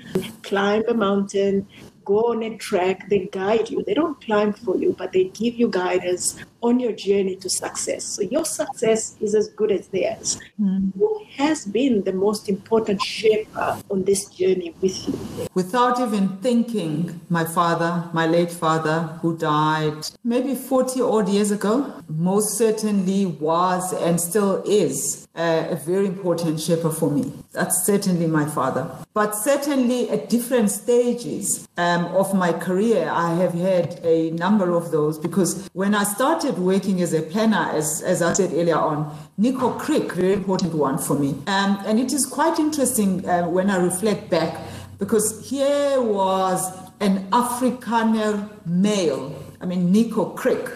climb 0.41 0.83
a 0.87 0.95
mountain, 0.95 1.67
go 2.03 2.31
on 2.31 2.41
a 2.41 2.57
track, 2.57 3.07
they 3.09 3.29
guide 3.31 3.69
you. 3.69 3.83
They 3.83 3.93
don't 3.93 4.19
climb 4.19 4.53
for 4.53 4.77
you, 4.77 4.95
but 4.97 5.11
they 5.11 5.25
give 5.25 5.55
you 5.55 5.69
guidance 5.69 6.39
on 6.67 6.79
your 6.79 6.91
journey 6.91 7.35
to 7.37 7.49
success. 7.49 8.03
So 8.03 8.21
your 8.21 8.45
success 8.45 9.15
is 9.21 9.33
as 9.35 9.47
good 9.49 9.71
as 9.71 9.87
theirs. 9.87 10.39
Mm. 10.59 10.93
Who 10.97 11.25
has 11.37 11.65
been 11.65 12.03
the 12.03 12.13
most 12.13 12.49
important 12.49 13.01
shaper 13.01 13.79
on 13.89 14.03
this 14.03 14.25
journey 14.25 14.73
with 14.81 15.07
you? 15.07 15.47
Without 15.53 15.99
even 15.99 16.37
thinking, 16.37 17.19
my 17.29 17.45
father, 17.45 18.09
my 18.13 18.27
late 18.27 18.51
father, 18.51 18.97
who 19.21 19.37
died 19.37 20.07
maybe 20.23 20.55
40 20.55 21.01
odd 21.01 21.29
years 21.29 21.51
ago, 21.51 21.93
most 22.09 22.57
certainly 22.57 23.25
was 23.25 23.93
and 23.93 24.19
still 24.19 24.63
is 24.65 25.27
a 25.37 25.75
very 25.85 26.07
important 26.07 26.59
shaper 26.59 26.89
for 26.89 27.11
me. 27.11 27.31
That's 27.53 27.85
certainly 27.85 28.27
my 28.27 28.45
father. 28.45 28.89
But 29.13 29.35
certainly 29.35 30.09
at 30.09 30.29
different 30.29 30.71
stages 30.71 31.67
um, 31.77 32.05
of 32.05 32.33
my 32.33 32.53
career, 32.53 33.09
I 33.11 33.35
have 33.35 33.53
had 33.53 33.99
a 34.03 34.31
number 34.31 34.71
of 34.75 34.91
those 34.91 35.17
because 35.17 35.69
when 35.73 35.93
I 35.93 36.03
started 36.03 36.56
working 36.57 37.01
as 37.01 37.13
a 37.13 37.21
planner, 37.21 37.69
as, 37.73 38.01
as 38.01 38.21
I 38.21 38.33
said 38.33 38.51
earlier 38.53 38.77
on, 38.77 39.15
Nico 39.37 39.77
Crick, 39.77 40.13
very 40.13 40.33
important 40.33 40.73
one 40.73 40.97
for 40.97 41.17
me. 41.17 41.29
Um, 41.47 41.79
and 41.85 41.99
it 41.99 42.13
is 42.13 42.25
quite 42.25 42.59
interesting 42.59 43.27
uh, 43.27 43.47
when 43.47 43.69
I 43.69 43.77
reflect 43.77 44.29
back 44.29 44.61
because 44.99 45.47
here 45.49 46.01
was 46.01 46.71
an 46.99 47.29
Afrikaner 47.29 48.49
male, 48.65 49.35
I 49.61 49.65
mean, 49.65 49.91
Nico 49.91 50.25
Crick 50.31 50.69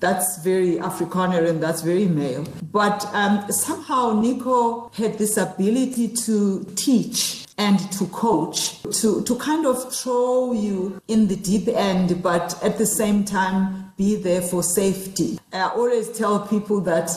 that's 0.00 0.42
very 0.42 0.76
Afrikaner 0.76 1.48
and 1.48 1.62
that's 1.62 1.80
very 1.80 2.06
male. 2.06 2.44
But 2.70 3.06
um, 3.12 3.50
somehow 3.50 4.20
Nico 4.20 4.90
had 4.94 5.18
this 5.18 5.36
ability 5.36 6.08
to 6.08 6.64
teach 6.76 7.45
and 7.58 7.78
to 7.92 8.06
coach, 8.08 8.82
to, 9.00 9.22
to 9.22 9.36
kind 9.36 9.66
of 9.66 9.92
throw 9.94 10.52
you 10.52 11.00
in 11.08 11.28
the 11.28 11.36
deep 11.36 11.68
end, 11.68 12.22
but 12.22 12.62
at 12.62 12.78
the 12.78 12.86
same 12.86 13.24
time 13.24 13.92
be 13.96 14.16
there 14.16 14.42
for 14.42 14.62
safety. 14.62 15.38
I 15.52 15.68
always 15.70 16.10
tell 16.10 16.46
people 16.46 16.80
that 16.82 17.10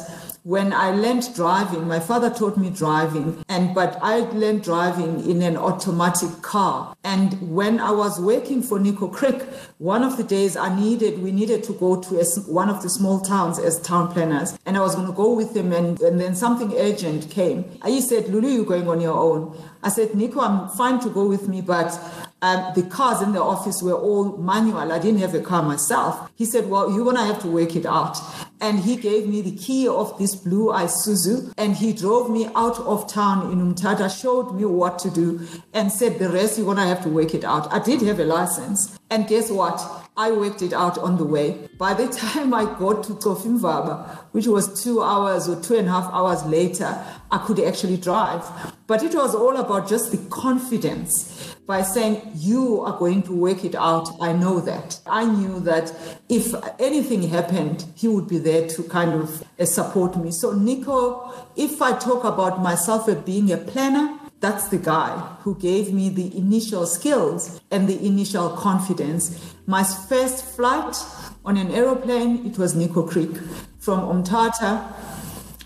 when 0.43 0.71
I 0.71 0.91
learned 0.91 1.35
driving, 1.35 1.87
my 1.87 1.99
father 1.99 2.29
taught 2.29 2.57
me 2.57 2.69
driving, 2.69 3.43
and 3.49 3.75
but 3.75 3.99
I 4.01 4.19
learned 4.19 4.63
driving 4.63 5.29
in 5.29 5.41
an 5.41 5.57
automatic 5.57 6.41
car. 6.41 6.95
And 7.03 7.53
when 7.53 7.79
I 7.79 7.91
was 7.91 8.19
working 8.19 8.61
for 8.61 8.79
Nico 8.79 9.07
Crick, 9.07 9.41
one 9.79 10.03
of 10.03 10.17
the 10.17 10.23
days 10.23 10.55
I 10.55 10.73
needed, 10.73 11.21
we 11.21 11.31
needed 11.31 11.63
to 11.65 11.73
go 11.73 12.01
to 12.01 12.19
a, 12.19 12.25
one 12.51 12.69
of 12.69 12.81
the 12.81 12.89
small 12.89 13.19
towns 13.19 13.59
as 13.59 13.79
town 13.81 14.13
planners, 14.13 14.57
and 14.65 14.77
I 14.77 14.79
was 14.81 14.95
going 14.95 15.07
to 15.07 15.13
go 15.13 15.33
with 15.33 15.55
him, 15.55 15.73
and, 15.73 15.99
and 15.99 16.19
then 16.19 16.35
something 16.35 16.73
urgent 16.77 17.29
came. 17.29 17.65
He 17.85 18.01
said, 18.01 18.29
"Lulu, 18.29 18.47
you're 18.47 18.65
going 18.65 18.87
on 18.87 19.01
your 19.01 19.17
own." 19.17 19.57
I 19.83 19.89
said, 19.89 20.15
"Nico, 20.15 20.39
I'm 20.39 20.69
fine 20.69 20.99
to 21.01 21.09
go 21.09 21.27
with 21.27 21.47
me, 21.47 21.61
but 21.61 21.99
um, 22.41 22.71
the 22.73 22.83
cars 22.83 23.21
in 23.21 23.33
the 23.33 23.41
office 23.41 23.81
were 23.81 23.93
all 23.93 24.37
manual. 24.37 24.91
I 24.91 24.99
didn't 24.99 25.19
have 25.19 25.33
a 25.33 25.41
car 25.41 25.61
myself. 25.61 26.31
He 26.35 26.45
said, 26.45 26.69
Well, 26.69 26.91
you're 26.91 27.03
going 27.03 27.17
to 27.17 27.23
have 27.23 27.41
to 27.41 27.47
work 27.47 27.75
it 27.75 27.85
out. 27.85 28.17
And 28.61 28.79
he 28.79 28.95
gave 28.95 29.27
me 29.27 29.41
the 29.41 29.55
key 29.55 29.87
of 29.87 30.17
this 30.17 30.35
blue 30.35 30.67
Isuzu 30.67 31.53
and 31.57 31.75
he 31.75 31.93
drove 31.93 32.29
me 32.29 32.49
out 32.55 32.79
of 32.79 33.11
town 33.11 33.51
in 33.51 33.73
Umtata, 33.73 34.09
showed 34.09 34.53
me 34.53 34.65
what 34.65 34.99
to 34.99 35.09
do, 35.09 35.45
and 35.73 35.91
said, 35.91 36.19
The 36.19 36.29
rest 36.29 36.57
you're 36.57 36.65
going 36.65 36.77
to 36.77 36.83
have 36.83 37.03
to 37.03 37.09
work 37.09 37.33
it 37.33 37.43
out. 37.43 37.71
I 37.73 37.79
did 37.79 38.01
have 38.01 38.19
a 38.19 38.25
license. 38.25 38.97
And 39.09 39.27
guess 39.27 39.49
what? 39.49 39.98
I 40.19 40.31
worked 40.31 40.61
it 40.61 40.73
out 40.73 40.97
on 40.97 41.15
the 41.15 41.23
way. 41.23 41.69
By 41.77 41.93
the 41.93 42.07
time 42.23 42.53
I 42.53 42.65
got 42.65 43.05
to 43.05 43.13
Cofimvaba, 43.13 44.17
which 44.33 44.47
was 44.47 44.83
two 44.83 45.01
hours 45.01 45.47
or 45.47 45.61
two 45.61 45.77
and 45.77 45.87
a 45.87 45.91
half 45.91 46.11
hours 46.11 46.43
later, 46.43 47.01
I 47.31 47.37
could 47.37 47.57
actually 47.61 47.95
drive. 47.95 48.43
But 48.85 49.01
it 49.01 49.15
was 49.15 49.33
all 49.33 49.55
about 49.55 49.87
just 49.87 50.11
the 50.11 50.17
confidence 50.29 51.55
by 51.65 51.83
saying, 51.83 52.33
You 52.35 52.81
are 52.81 52.99
going 52.99 53.23
to 53.23 53.33
work 53.33 53.63
it 53.63 53.75
out. 53.75 54.09
I 54.19 54.33
know 54.33 54.59
that. 54.59 54.99
I 55.05 55.23
knew 55.23 55.61
that 55.61 55.93
if 56.27 56.53
anything 56.79 57.29
happened, 57.29 57.85
he 57.95 58.09
would 58.09 58.27
be 58.27 58.39
there 58.39 58.67
to 58.67 58.83
kind 58.83 59.13
of 59.13 59.41
uh, 59.57 59.63
support 59.63 60.17
me. 60.17 60.31
So, 60.31 60.51
Nico, 60.51 61.33
if 61.55 61.81
I 61.81 61.97
talk 61.97 62.25
about 62.25 62.61
myself 62.61 63.07
as 63.07 63.19
being 63.19 63.53
a 63.53 63.57
planner, 63.57 64.19
that's 64.39 64.69
the 64.69 64.77
guy 64.77 65.17
who 65.41 65.55
gave 65.55 65.93
me 65.93 66.07
the 66.09 66.37
initial 66.37 66.85
skills 66.85 67.59
and 67.71 67.89
the 67.89 68.05
initial 68.05 68.49
confidence. 68.51 69.55
My 69.69 69.83
first 69.83 70.43
flight 70.55 70.97
on 71.45 71.55
an 71.55 71.69
aeroplane, 71.69 72.43
it 72.43 72.57
was 72.57 72.73
Nico 72.73 73.03
Creek 73.03 73.37
from 73.77 73.99
Umtata 73.99 74.83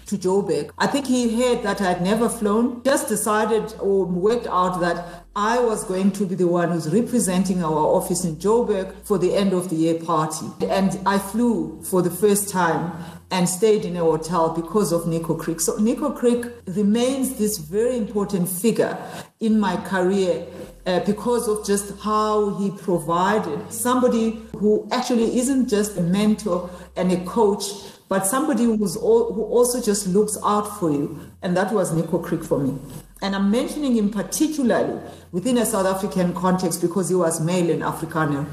to 0.07 0.17
Joburg. 0.17 0.71
I 0.77 0.87
think 0.87 1.07
he 1.07 1.41
heard 1.41 1.63
that 1.63 1.79
I 1.79 1.85
had 1.85 2.01
never 2.01 2.27
flown, 2.27 2.83
just 2.83 3.07
decided 3.07 3.73
or 3.79 4.03
worked 4.03 4.45
out 4.47 4.81
that 4.81 5.23
I 5.37 5.57
was 5.57 5.85
going 5.85 6.11
to 6.11 6.25
be 6.25 6.35
the 6.35 6.49
one 6.49 6.71
who's 6.71 6.93
representing 6.93 7.63
our 7.63 7.71
office 7.71 8.25
in 8.25 8.35
Joburg 8.35 8.93
for 9.05 9.17
the 9.17 9.33
end 9.33 9.53
of 9.53 9.69
the 9.69 9.77
year 9.77 9.97
party. 10.01 10.47
And 10.67 10.99
I 11.05 11.17
flew 11.17 11.81
for 11.83 12.01
the 12.01 12.11
first 12.11 12.49
time 12.49 12.91
and 13.31 13.47
stayed 13.47 13.85
in 13.85 13.95
a 13.95 14.01
hotel 14.01 14.49
because 14.49 14.91
of 14.91 15.07
Nico 15.07 15.33
Creek. 15.33 15.61
So 15.61 15.77
Nico 15.77 16.11
Creek 16.11 16.45
remains 16.67 17.35
this 17.37 17.57
very 17.57 17.95
important 17.95 18.49
figure 18.49 18.97
in 19.39 19.61
my 19.61 19.77
career 19.77 20.45
uh, 20.85 20.99
because 21.01 21.47
of 21.47 21.65
just 21.65 21.99
how 22.01 22.55
he 22.55 22.71
provided 22.71 23.71
somebody 23.71 24.41
who 24.57 24.87
actually 24.91 25.37
isn't 25.37 25.69
just 25.69 25.97
a 25.97 26.01
mentor 26.01 26.69
and 26.95 27.11
a 27.11 27.23
coach, 27.25 27.63
but 28.09 28.25
somebody 28.25 28.65
who's 28.65 28.95
all, 28.95 29.33
who 29.33 29.43
also 29.43 29.81
just 29.81 30.07
looks 30.07 30.37
out 30.43 30.79
for 30.79 30.91
you. 30.91 31.19
And 31.41 31.55
that 31.57 31.71
was 31.71 31.93
Nico 31.93 32.19
Creek 32.19 32.43
for 32.43 32.59
me. 32.59 32.77
And 33.21 33.35
I'm 33.35 33.49
mentioning 33.49 33.95
him 33.95 34.09
particularly 34.09 34.99
within 35.31 35.57
a 35.57 35.65
South 35.65 35.85
African 35.85 36.33
context 36.33 36.81
because 36.81 37.09
he 37.09 37.15
was 37.15 37.39
male 37.39 37.69
and 37.69 37.81
Afrikaner. 37.81 38.45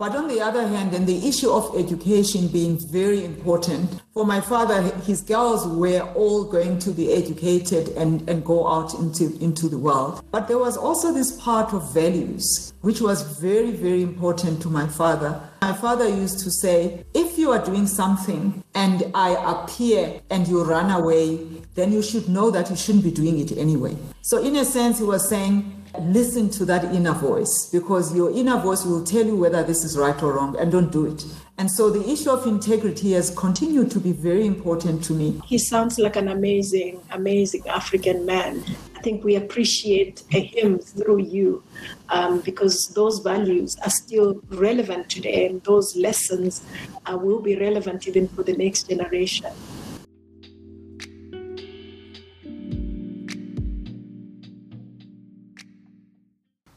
But 0.00 0.16
on 0.16 0.28
the 0.28 0.40
other 0.40 0.66
hand, 0.66 0.94
and 0.94 1.06
the 1.06 1.28
issue 1.28 1.50
of 1.50 1.76
education 1.76 2.48
being 2.48 2.78
very 2.78 3.22
important, 3.22 4.00
for 4.14 4.24
my 4.24 4.40
father, 4.40 4.80
his 5.00 5.20
girls 5.20 5.66
were 5.66 6.00
all 6.14 6.42
going 6.44 6.78
to 6.78 6.90
be 6.90 7.12
educated 7.12 7.90
and, 7.98 8.26
and 8.26 8.42
go 8.42 8.66
out 8.66 8.94
into, 8.94 9.38
into 9.44 9.68
the 9.68 9.76
world. 9.76 10.24
But 10.30 10.48
there 10.48 10.56
was 10.56 10.78
also 10.78 11.12
this 11.12 11.38
part 11.38 11.74
of 11.74 11.92
values, 11.92 12.72
which 12.80 13.02
was 13.02 13.38
very, 13.38 13.72
very 13.72 14.00
important 14.00 14.62
to 14.62 14.70
my 14.70 14.88
father. 14.88 15.38
My 15.60 15.74
father 15.74 16.08
used 16.08 16.38
to 16.44 16.50
say, 16.50 17.04
if 17.12 17.36
you 17.36 17.52
are 17.52 17.62
doing 17.62 17.86
something 17.86 18.64
and 18.74 19.04
I 19.14 19.36
appear 19.52 20.22
and 20.30 20.48
you 20.48 20.64
run 20.64 20.90
away, 20.90 21.36
then 21.74 21.92
you 21.92 22.00
should 22.02 22.26
know 22.26 22.50
that 22.50 22.70
you 22.70 22.76
shouldn't 22.76 23.04
be 23.04 23.10
doing 23.10 23.38
it 23.38 23.52
anyway. 23.52 23.98
So, 24.22 24.42
in 24.42 24.56
a 24.56 24.64
sense, 24.64 24.98
he 24.98 25.04
was 25.04 25.28
saying, 25.28 25.79
listen 25.98 26.48
to 26.50 26.64
that 26.64 26.84
inner 26.94 27.12
voice 27.12 27.68
because 27.72 28.14
your 28.14 28.30
inner 28.30 28.58
voice 28.58 28.84
will 28.84 29.02
tell 29.04 29.24
you 29.24 29.36
whether 29.36 29.62
this 29.62 29.84
is 29.84 29.98
right 29.98 30.22
or 30.22 30.34
wrong 30.34 30.56
and 30.58 30.70
don't 30.70 30.92
do 30.92 31.06
it. 31.06 31.24
And 31.58 31.70
so 31.70 31.90
the 31.90 32.08
issue 32.08 32.30
of 32.30 32.46
integrity 32.46 33.12
has 33.12 33.30
continued 33.30 33.90
to 33.90 34.00
be 34.00 34.12
very 34.12 34.46
important 34.46 35.04
to 35.04 35.12
me. 35.12 35.40
He 35.44 35.58
sounds 35.58 35.98
like 35.98 36.16
an 36.16 36.28
amazing, 36.28 37.02
amazing 37.10 37.68
African 37.68 38.24
man. 38.24 38.64
I 38.96 39.02
think 39.02 39.24
we 39.24 39.36
appreciate 39.36 40.22
him 40.30 40.78
through 40.78 41.22
you 41.22 41.62
um, 42.08 42.40
because 42.40 42.88
those 42.94 43.18
values 43.20 43.76
are 43.84 43.90
still 43.90 44.40
relevant 44.50 45.10
today 45.10 45.46
and 45.46 45.62
those 45.64 45.96
lessons 45.96 46.62
uh, 47.06 47.16
will 47.16 47.40
be 47.40 47.56
relevant 47.56 48.06
even 48.06 48.28
for 48.28 48.42
the 48.42 48.54
next 48.54 48.88
generation. 48.88 49.52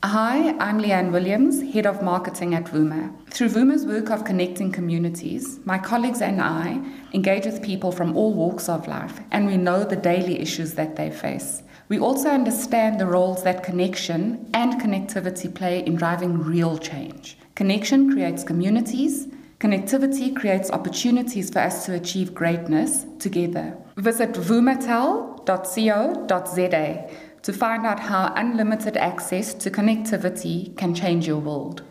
Hi, 0.05 0.53
I'm 0.59 0.81
Leanne 0.81 1.13
Williams, 1.13 1.61
Head 1.73 1.85
of 1.85 2.01
Marketing 2.03 2.53
at 2.55 2.65
Vuma. 2.65 3.13
Through 3.29 3.51
Vuma's 3.51 3.85
work 3.85 4.09
of 4.11 4.25
connecting 4.25 4.69
communities, 4.69 5.61
my 5.63 5.77
colleagues 5.77 6.21
and 6.21 6.41
I 6.41 6.81
engage 7.13 7.45
with 7.45 7.63
people 7.63 7.93
from 7.93 8.17
all 8.17 8.33
walks 8.33 8.67
of 8.67 8.85
life, 8.85 9.21
and 9.31 9.47
we 9.47 9.55
know 9.55 9.85
the 9.85 9.95
daily 9.95 10.41
issues 10.41 10.73
that 10.73 10.97
they 10.97 11.09
face. 11.09 11.63
We 11.87 11.99
also 11.99 12.27
understand 12.27 12.99
the 12.99 13.05
roles 13.05 13.43
that 13.43 13.63
connection 13.63 14.49
and 14.53 14.73
connectivity 14.73 15.55
play 15.55 15.79
in 15.85 15.95
driving 15.95 16.37
real 16.37 16.77
change. 16.77 17.37
Connection 17.55 18.11
creates 18.11 18.43
communities, 18.43 19.29
connectivity 19.61 20.35
creates 20.35 20.69
opportunities 20.69 21.49
for 21.49 21.59
us 21.59 21.85
to 21.85 21.93
achieve 21.93 22.33
greatness 22.33 23.05
together. 23.19 23.77
Visit 23.95 24.33
vumatel.co.za 24.33 25.33
to 27.43 27.51
find 27.51 27.85
out 27.85 27.99
how 27.99 28.33
unlimited 28.35 28.97
access 28.97 29.53
to 29.53 29.69
connectivity 29.69 30.75
can 30.77 30.95
change 30.95 31.27
your 31.27 31.39
world. 31.39 31.83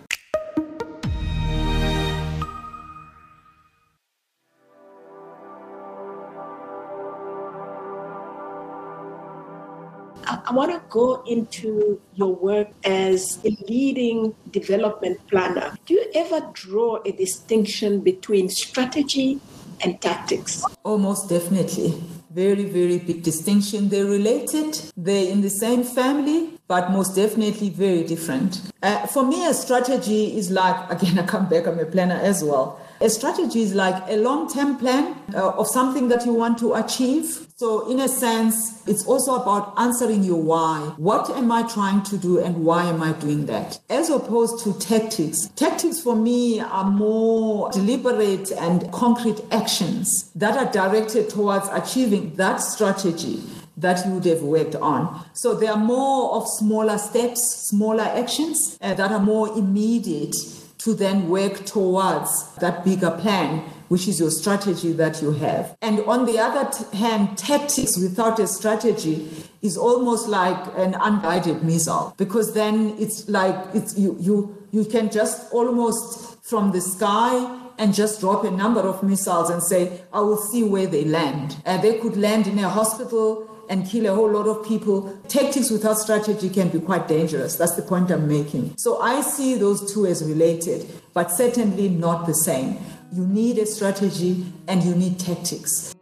I 10.24 10.54
want 10.54 10.72
to 10.72 10.82
go 10.88 11.22
into 11.26 12.00
your 12.14 12.34
work 12.34 12.68
as 12.84 13.38
a 13.44 13.56
leading 13.68 14.34
development 14.50 15.18
planner. 15.28 15.74
Do 15.86 15.94
you 15.94 16.06
ever 16.14 16.50
draw 16.52 17.00
a 17.04 17.12
distinction 17.12 18.00
between 18.00 18.48
strategy 18.48 19.40
and 19.82 20.00
tactics? 20.00 20.62
Oh, 20.64 20.92
Almost 20.92 21.28
definitely 21.28 22.02
very, 22.34 22.64
very 22.64 22.98
big 22.98 23.22
distinction. 23.22 23.88
They're 23.88 24.06
related, 24.06 24.80
they're 24.96 25.30
in 25.30 25.42
the 25.42 25.50
same 25.50 25.84
family, 25.84 26.58
but 26.66 26.90
most 26.90 27.14
definitely 27.14 27.68
very 27.68 28.04
different. 28.04 28.72
Uh, 28.82 29.06
for 29.06 29.24
me, 29.24 29.46
a 29.46 29.52
strategy 29.52 30.36
is 30.36 30.50
like, 30.50 30.90
again, 30.90 31.18
I 31.18 31.26
come 31.26 31.48
back, 31.48 31.66
I'm 31.66 31.78
a 31.78 31.84
planner 31.84 32.14
as 32.14 32.42
well. 32.42 32.80
A 33.02 33.10
strategy 33.10 33.62
is 33.62 33.74
like 33.74 34.00
a 34.08 34.16
long 34.16 34.48
term 34.48 34.78
plan 34.78 35.16
uh, 35.34 35.48
of 35.58 35.66
something 35.66 36.06
that 36.06 36.24
you 36.24 36.32
want 36.32 36.56
to 36.58 36.74
achieve. 36.74 37.48
So, 37.56 37.90
in 37.90 37.98
a 37.98 38.06
sense, 38.06 38.86
it's 38.86 39.04
also 39.06 39.34
about 39.34 39.74
answering 39.76 40.22
your 40.22 40.40
why. 40.40 40.78
What 40.98 41.28
am 41.30 41.50
I 41.50 41.64
trying 41.64 42.04
to 42.04 42.16
do 42.16 42.38
and 42.38 42.64
why 42.64 42.84
am 42.84 43.02
I 43.02 43.12
doing 43.14 43.46
that? 43.46 43.80
As 43.90 44.08
opposed 44.08 44.62
to 44.62 44.78
tactics. 44.78 45.48
Tactics 45.56 46.00
for 46.00 46.14
me 46.14 46.60
are 46.60 46.88
more 46.88 47.72
deliberate 47.72 48.52
and 48.52 48.92
concrete 48.92 49.40
actions 49.50 50.30
that 50.36 50.56
are 50.56 50.70
directed 50.70 51.28
towards 51.28 51.66
achieving 51.72 52.36
that 52.36 52.58
strategy 52.58 53.42
that 53.78 54.06
you 54.06 54.12
would 54.12 54.26
have 54.26 54.42
worked 54.42 54.76
on. 54.76 55.24
So 55.32 55.54
there 55.54 55.72
are 55.72 55.76
more 55.76 56.34
of 56.34 56.46
smaller 56.46 56.98
steps, 56.98 57.68
smaller 57.68 58.04
actions 58.04 58.78
uh, 58.80 58.94
that 58.94 59.10
are 59.10 59.18
more 59.18 59.48
immediate 59.58 60.36
to 60.84 60.94
then 60.94 61.28
work 61.28 61.64
towards 61.64 62.54
that 62.56 62.84
bigger 62.84 63.10
plan, 63.10 63.60
which 63.88 64.08
is 64.08 64.18
your 64.18 64.30
strategy 64.30 64.92
that 64.92 65.22
you 65.22 65.30
have. 65.32 65.76
And 65.80 66.00
on 66.00 66.26
the 66.26 66.38
other 66.38 66.68
hand, 66.96 67.38
tactics 67.38 67.96
without 67.96 68.40
a 68.40 68.48
strategy 68.48 69.28
is 69.62 69.76
almost 69.76 70.28
like 70.28 70.58
an 70.76 70.94
unguided 71.00 71.62
missile 71.62 72.14
because 72.16 72.54
then 72.54 72.96
it's 72.98 73.28
like 73.28 73.54
it's 73.74 73.96
you 73.96 74.16
you 74.18 74.56
you 74.72 74.84
can 74.84 75.08
just 75.10 75.52
almost 75.52 76.31
from 76.42 76.72
the 76.72 76.80
sky 76.80 77.56
and 77.78 77.94
just 77.94 78.20
drop 78.20 78.42
a 78.42 78.50
number 78.50 78.80
of 78.80 79.00
missiles 79.02 79.48
and 79.48 79.62
say, 79.62 80.02
I 80.12 80.20
will 80.20 80.36
see 80.36 80.64
where 80.64 80.88
they 80.88 81.04
land. 81.04 81.56
And 81.64 81.80
they 81.82 82.00
could 82.00 82.16
land 82.16 82.48
in 82.48 82.58
a 82.58 82.68
hospital 82.68 83.48
and 83.70 83.86
kill 83.86 84.06
a 84.06 84.14
whole 84.14 84.30
lot 84.30 84.48
of 84.48 84.66
people. 84.66 85.16
Tactics 85.28 85.70
without 85.70 85.98
strategy 85.98 86.50
can 86.50 86.68
be 86.68 86.80
quite 86.80 87.06
dangerous. 87.06 87.54
That's 87.54 87.76
the 87.76 87.82
point 87.82 88.10
I'm 88.10 88.26
making. 88.26 88.74
So 88.76 89.00
I 89.00 89.20
see 89.20 89.54
those 89.54 89.94
two 89.94 90.04
as 90.04 90.24
related, 90.24 90.84
but 91.14 91.30
certainly 91.30 91.88
not 91.88 92.26
the 92.26 92.34
same. 92.34 92.76
You 93.12 93.24
need 93.24 93.58
a 93.58 93.64
strategy 93.64 94.44
and 94.66 94.82
you 94.82 94.96
need 94.96 95.20
tactics. 95.20 95.94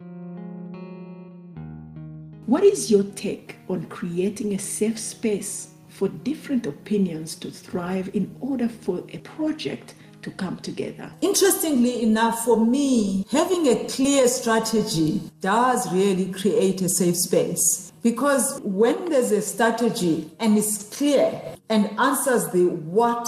What 2.47 2.63
is 2.63 2.89
your 2.89 3.03
take 3.03 3.57
on 3.69 3.85
creating 3.85 4.55
a 4.55 4.59
safe 4.59 4.97
space 4.97 5.69
for 5.87 6.09
different 6.09 6.65
opinions 6.65 7.35
to 7.35 7.51
thrive 7.51 8.09
in 8.15 8.35
order 8.41 8.67
for 8.67 9.03
a 9.13 9.19
project 9.19 9.93
to 10.21 10.31
come 10.31 10.57
together. 10.57 11.11
Interestingly 11.21 12.03
enough, 12.03 12.45
for 12.45 12.65
me, 12.65 13.25
having 13.31 13.67
a 13.67 13.85
clear 13.87 14.27
strategy 14.27 15.21
does 15.39 15.91
really 15.93 16.31
create 16.31 16.81
a 16.81 16.89
safe 16.89 17.17
space. 17.17 17.91
Because 18.03 18.59
when 18.63 19.09
there's 19.09 19.31
a 19.31 19.41
strategy 19.41 20.29
and 20.39 20.57
it's 20.57 20.95
clear 20.95 21.39
and 21.69 21.87
answers 21.99 22.47
the 22.49 22.65
what 22.65 23.27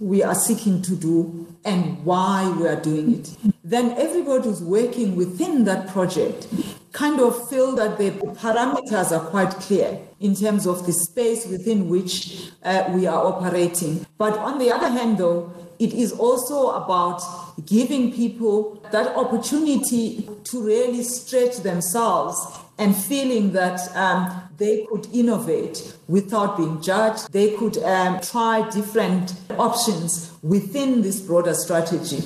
we 0.00 0.22
are 0.22 0.34
seeking 0.34 0.82
to 0.82 0.96
do 0.96 1.46
and 1.64 2.04
why 2.04 2.50
we 2.58 2.66
are 2.66 2.80
doing 2.80 3.18
it, 3.20 3.36
then 3.62 3.92
everybody 3.92 4.44
who's 4.44 4.62
working 4.62 5.16
within 5.16 5.64
that 5.64 5.88
project 5.88 6.46
kind 6.92 7.20
of 7.20 7.48
feel 7.48 7.74
that 7.74 7.98
the 7.98 8.10
parameters 8.38 9.10
are 9.12 9.24
quite 9.26 9.50
clear 9.50 9.98
in 10.20 10.34
terms 10.34 10.66
of 10.66 10.86
the 10.86 10.92
space 10.92 11.46
within 11.46 11.88
which 11.88 12.50
uh, 12.62 12.84
we 12.94 13.06
are 13.06 13.26
operating. 13.26 14.06
But 14.16 14.38
on 14.38 14.58
the 14.58 14.70
other 14.70 14.88
hand, 14.88 15.18
though, 15.18 15.52
it 15.78 15.92
is 15.92 16.12
also 16.12 16.70
about 16.70 17.22
giving 17.66 18.12
people 18.12 18.82
that 18.92 19.16
opportunity 19.16 20.28
to 20.44 20.62
really 20.62 21.02
stretch 21.02 21.58
themselves 21.58 22.36
and 22.78 22.96
feeling 22.96 23.52
that 23.52 23.80
um, 23.96 24.42
they 24.56 24.86
could 24.90 25.06
innovate 25.12 25.96
without 26.08 26.56
being 26.56 26.80
judged. 26.82 27.30
They 27.32 27.52
could 27.56 27.78
um, 27.78 28.20
try 28.20 28.68
different 28.70 29.34
options 29.58 30.32
within 30.42 31.02
this 31.02 31.20
broader 31.20 31.54
strategy. 31.54 32.24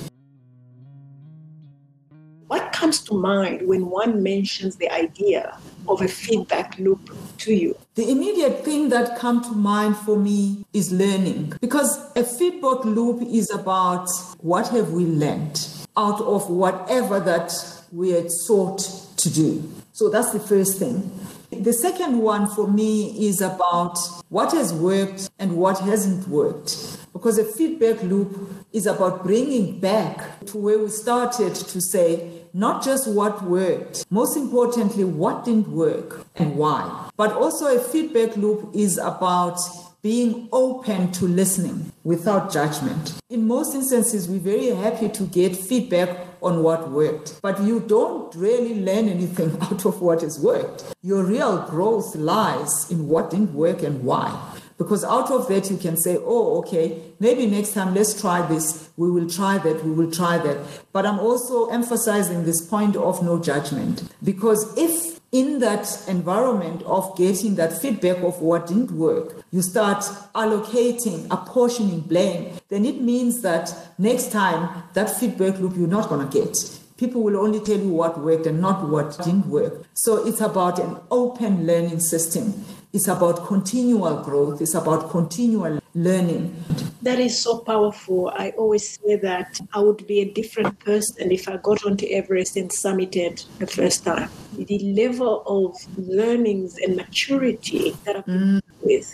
Comes 2.79 3.01
to 3.01 3.13
mind 3.13 3.67
when 3.67 3.89
one 3.89 4.23
mentions 4.23 4.77
the 4.77 4.89
idea 4.89 5.57
of 5.89 6.01
a 6.01 6.07
feedback 6.07 6.79
loop 6.79 7.13
to 7.39 7.53
you? 7.53 7.77
The 7.95 8.09
immediate 8.09 8.63
thing 8.63 8.87
that 8.87 9.19
come 9.19 9.43
to 9.43 9.51
mind 9.51 9.97
for 9.97 10.17
me 10.17 10.63
is 10.71 10.89
learning 10.89 11.55
because 11.59 11.99
a 12.15 12.23
feedback 12.23 12.85
loop 12.85 13.21
is 13.21 13.51
about 13.51 14.07
what 14.37 14.69
have 14.69 14.93
we 14.93 15.03
learned 15.03 15.67
out 15.97 16.21
of 16.21 16.49
whatever 16.49 17.19
that 17.19 17.51
we 17.91 18.11
had 18.11 18.31
sought 18.31 18.79
to 19.17 19.29
do. 19.29 19.69
So 19.91 20.07
that's 20.07 20.31
the 20.31 20.39
first 20.39 20.79
thing. 20.79 21.11
The 21.51 21.73
second 21.73 22.19
one 22.19 22.47
for 22.47 22.65
me 22.65 23.27
is 23.27 23.41
about 23.41 23.97
what 24.29 24.53
has 24.53 24.71
worked 24.71 25.29
and 25.37 25.57
what 25.57 25.79
hasn't 25.79 26.29
worked. 26.29 26.97
Because 27.11 27.37
a 27.39 27.43
feedback 27.43 28.01
loop 28.03 28.65
is 28.71 28.85
about 28.85 29.23
bringing 29.25 29.79
back 29.81 30.45
to 30.45 30.57
where 30.57 30.79
we 30.79 30.89
started 30.89 31.55
to 31.55 31.81
say, 31.81 32.38
not 32.53 32.83
just 32.83 33.07
what 33.07 33.43
worked, 33.43 34.05
most 34.09 34.37
importantly, 34.37 35.03
what 35.03 35.45
didn't 35.45 35.67
work 35.69 36.25
and 36.35 36.55
why. 36.55 37.09
But 37.17 37.33
also, 37.33 37.75
a 37.75 37.79
feedback 37.79 38.35
loop 38.37 38.71
is 38.73 38.97
about 38.97 39.59
being 40.01 40.47
open 40.53 41.11
to 41.11 41.25
listening 41.25 41.91
without 42.05 42.51
judgment. 42.51 43.19
In 43.29 43.45
most 43.45 43.75
instances, 43.75 44.29
we're 44.29 44.39
very 44.39 44.67
happy 44.67 45.09
to 45.09 45.23
get 45.23 45.57
feedback 45.57 46.25
on 46.41 46.63
what 46.63 46.89
worked, 46.89 47.41
but 47.41 47.61
you 47.61 47.81
don't 47.81 48.33
really 48.33 48.81
learn 48.81 49.09
anything 49.09 49.57
out 49.61 49.85
of 49.85 50.01
what 50.01 50.21
has 50.21 50.39
worked. 50.39 50.85
Your 51.01 51.23
real 51.25 51.67
growth 51.67 52.15
lies 52.15 52.89
in 52.89 53.09
what 53.09 53.29
didn't 53.29 53.53
work 53.53 53.83
and 53.83 54.01
why. 54.03 54.48
Because 54.79 55.03
out 55.03 55.29
of 55.29 55.49
that, 55.49 55.69
you 55.69 55.75
can 55.77 55.97
say, 55.97 56.17
oh, 56.17 56.57
okay, 56.59 56.99
maybe 57.19 57.45
next 57.45 57.73
time 57.73 57.93
let's 57.93 58.19
try 58.19 58.41
this. 58.47 58.89
We 58.95 59.11
will 59.11 59.29
try 59.29 59.57
that. 59.57 59.83
We 59.83 59.91
will 59.91 60.09
try 60.09 60.37
that. 60.37 60.57
But 60.93 61.05
I'm 61.05 61.19
also 61.19 61.67
emphasizing 61.67 62.45
this 62.45 62.65
point 62.65 62.95
of 62.95 63.21
no 63.21 63.39
judgment. 63.39 64.09
Because 64.23 64.73
if 64.77 65.19
in 65.33 65.59
that 65.59 66.01
environment 66.07 66.81
of 66.83 67.15
getting 67.17 67.55
that 67.55 67.73
feedback 67.73 68.23
of 68.23 68.41
what 68.41 68.67
didn't 68.67 68.91
work, 68.91 69.43
you 69.51 69.61
start 69.61 69.99
allocating, 70.33 71.27
apportioning 71.29 71.99
blame, 71.99 72.53
then 72.69 72.85
it 72.85 73.01
means 73.01 73.41
that 73.41 73.75
next 73.97 74.31
time 74.31 74.83
that 74.93 75.09
feedback 75.09 75.59
loop 75.59 75.75
you're 75.75 75.87
not 75.87 76.07
going 76.07 76.25
to 76.25 76.41
get 76.41 76.79
people 76.99 77.23
will 77.23 77.37
only 77.37 77.61
tell 77.61 77.77
you 77.77 77.87
what 77.87 78.19
worked 78.19 78.45
and 78.45 78.59
not 78.59 78.87
what 78.89 79.17
didn't 79.19 79.47
work. 79.47 79.85
So 79.93 80.27
it's 80.27 80.41
about 80.41 80.79
an 80.79 80.97
open 81.09 81.65
learning 81.65 82.01
system. 82.01 82.65
It's 82.91 83.07
about 83.07 83.45
continual 83.45 84.23
growth. 84.23 84.61
It's 84.61 84.73
about 84.73 85.11
continual 85.11 85.79
learning. 85.93 86.55
That 87.03 87.19
is 87.19 87.37
so 87.37 87.59
powerful. 87.59 88.33
I 88.35 88.49
always 88.57 88.97
say 88.97 89.15
that 89.17 89.61
I 89.73 89.79
would 89.79 90.07
be 90.07 90.21
a 90.21 90.31
different 90.33 90.79
person 90.79 91.31
if 91.31 91.47
I 91.47 91.57
got 91.57 91.85
onto 91.85 92.07
Everest 92.07 92.57
and 92.57 92.71
summited 92.71 93.45
the 93.59 93.67
first 93.67 94.05
time. 94.05 94.31
The 94.57 94.79
level 94.79 95.43
of 95.45 95.77
learnings 95.99 96.79
and 96.79 96.95
maturity 96.95 97.95
that 98.05 98.15
I've 98.15 98.25
been 98.25 98.59
mm. 98.59 98.61
with 98.81 99.07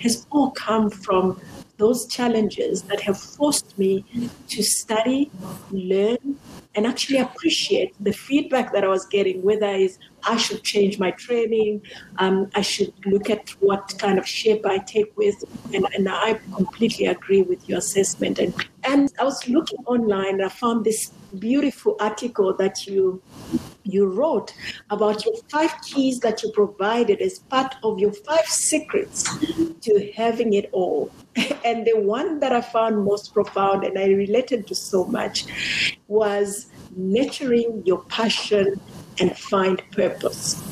has 0.00 0.26
all 0.30 0.50
come 0.50 0.90
from 0.90 1.40
those 1.76 2.08
challenges 2.08 2.82
that 2.82 3.00
have 3.00 3.18
forced 3.18 3.78
me 3.78 4.04
to 4.48 4.62
study, 4.62 5.30
learn, 5.70 6.36
and 6.74 6.86
actually 6.86 7.18
appreciate 7.18 7.94
the 8.00 8.12
feedback 8.12 8.72
that 8.72 8.84
I 8.84 8.88
was 8.88 9.04
getting, 9.06 9.42
whether 9.42 9.66
it's 9.66 9.98
I 10.24 10.36
should 10.36 10.62
change 10.62 10.98
my 10.98 11.10
training, 11.10 11.82
um, 12.18 12.50
I 12.54 12.60
should 12.60 12.92
look 13.06 13.28
at 13.28 13.50
what 13.60 13.94
kind 13.98 14.18
of 14.18 14.26
shape 14.26 14.64
I 14.64 14.78
take 14.78 15.16
with, 15.16 15.42
and, 15.74 15.86
and 15.94 16.08
I 16.08 16.34
completely 16.54 17.06
agree 17.06 17.42
with 17.42 17.68
your 17.68 17.78
assessment. 17.78 18.38
And, 18.38 18.54
and 18.84 19.12
I 19.18 19.24
was 19.24 19.48
looking 19.48 19.78
online, 19.86 20.34
and 20.34 20.44
I 20.44 20.48
found 20.48 20.84
this 20.84 21.12
beautiful 21.38 21.96
article 22.00 22.54
that 22.56 22.86
you 22.86 23.22
you 23.84 24.06
wrote 24.06 24.54
about 24.90 25.24
your 25.24 25.34
five 25.48 25.74
keys 25.82 26.20
that 26.20 26.42
you 26.42 26.52
provided 26.52 27.20
as 27.20 27.38
part 27.38 27.74
of 27.82 27.98
your 27.98 28.12
five 28.12 28.46
secrets 28.46 29.24
to 29.80 30.12
having 30.16 30.52
it 30.52 30.68
all. 30.72 31.10
And 31.64 31.86
the 31.86 31.98
one 31.98 32.40
that 32.40 32.52
I 32.52 32.60
found 32.60 33.04
most 33.04 33.32
profound 33.34 33.84
and 33.84 33.98
I 33.98 34.06
related 34.08 34.66
to 34.68 34.74
so 34.74 35.04
much 35.04 35.46
was 36.08 36.66
nurturing 36.96 37.82
your 37.84 38.02
passion 38.04 38.80
and 39.20 39.36
find 39.36 39.82
purpose. 39.92 40.62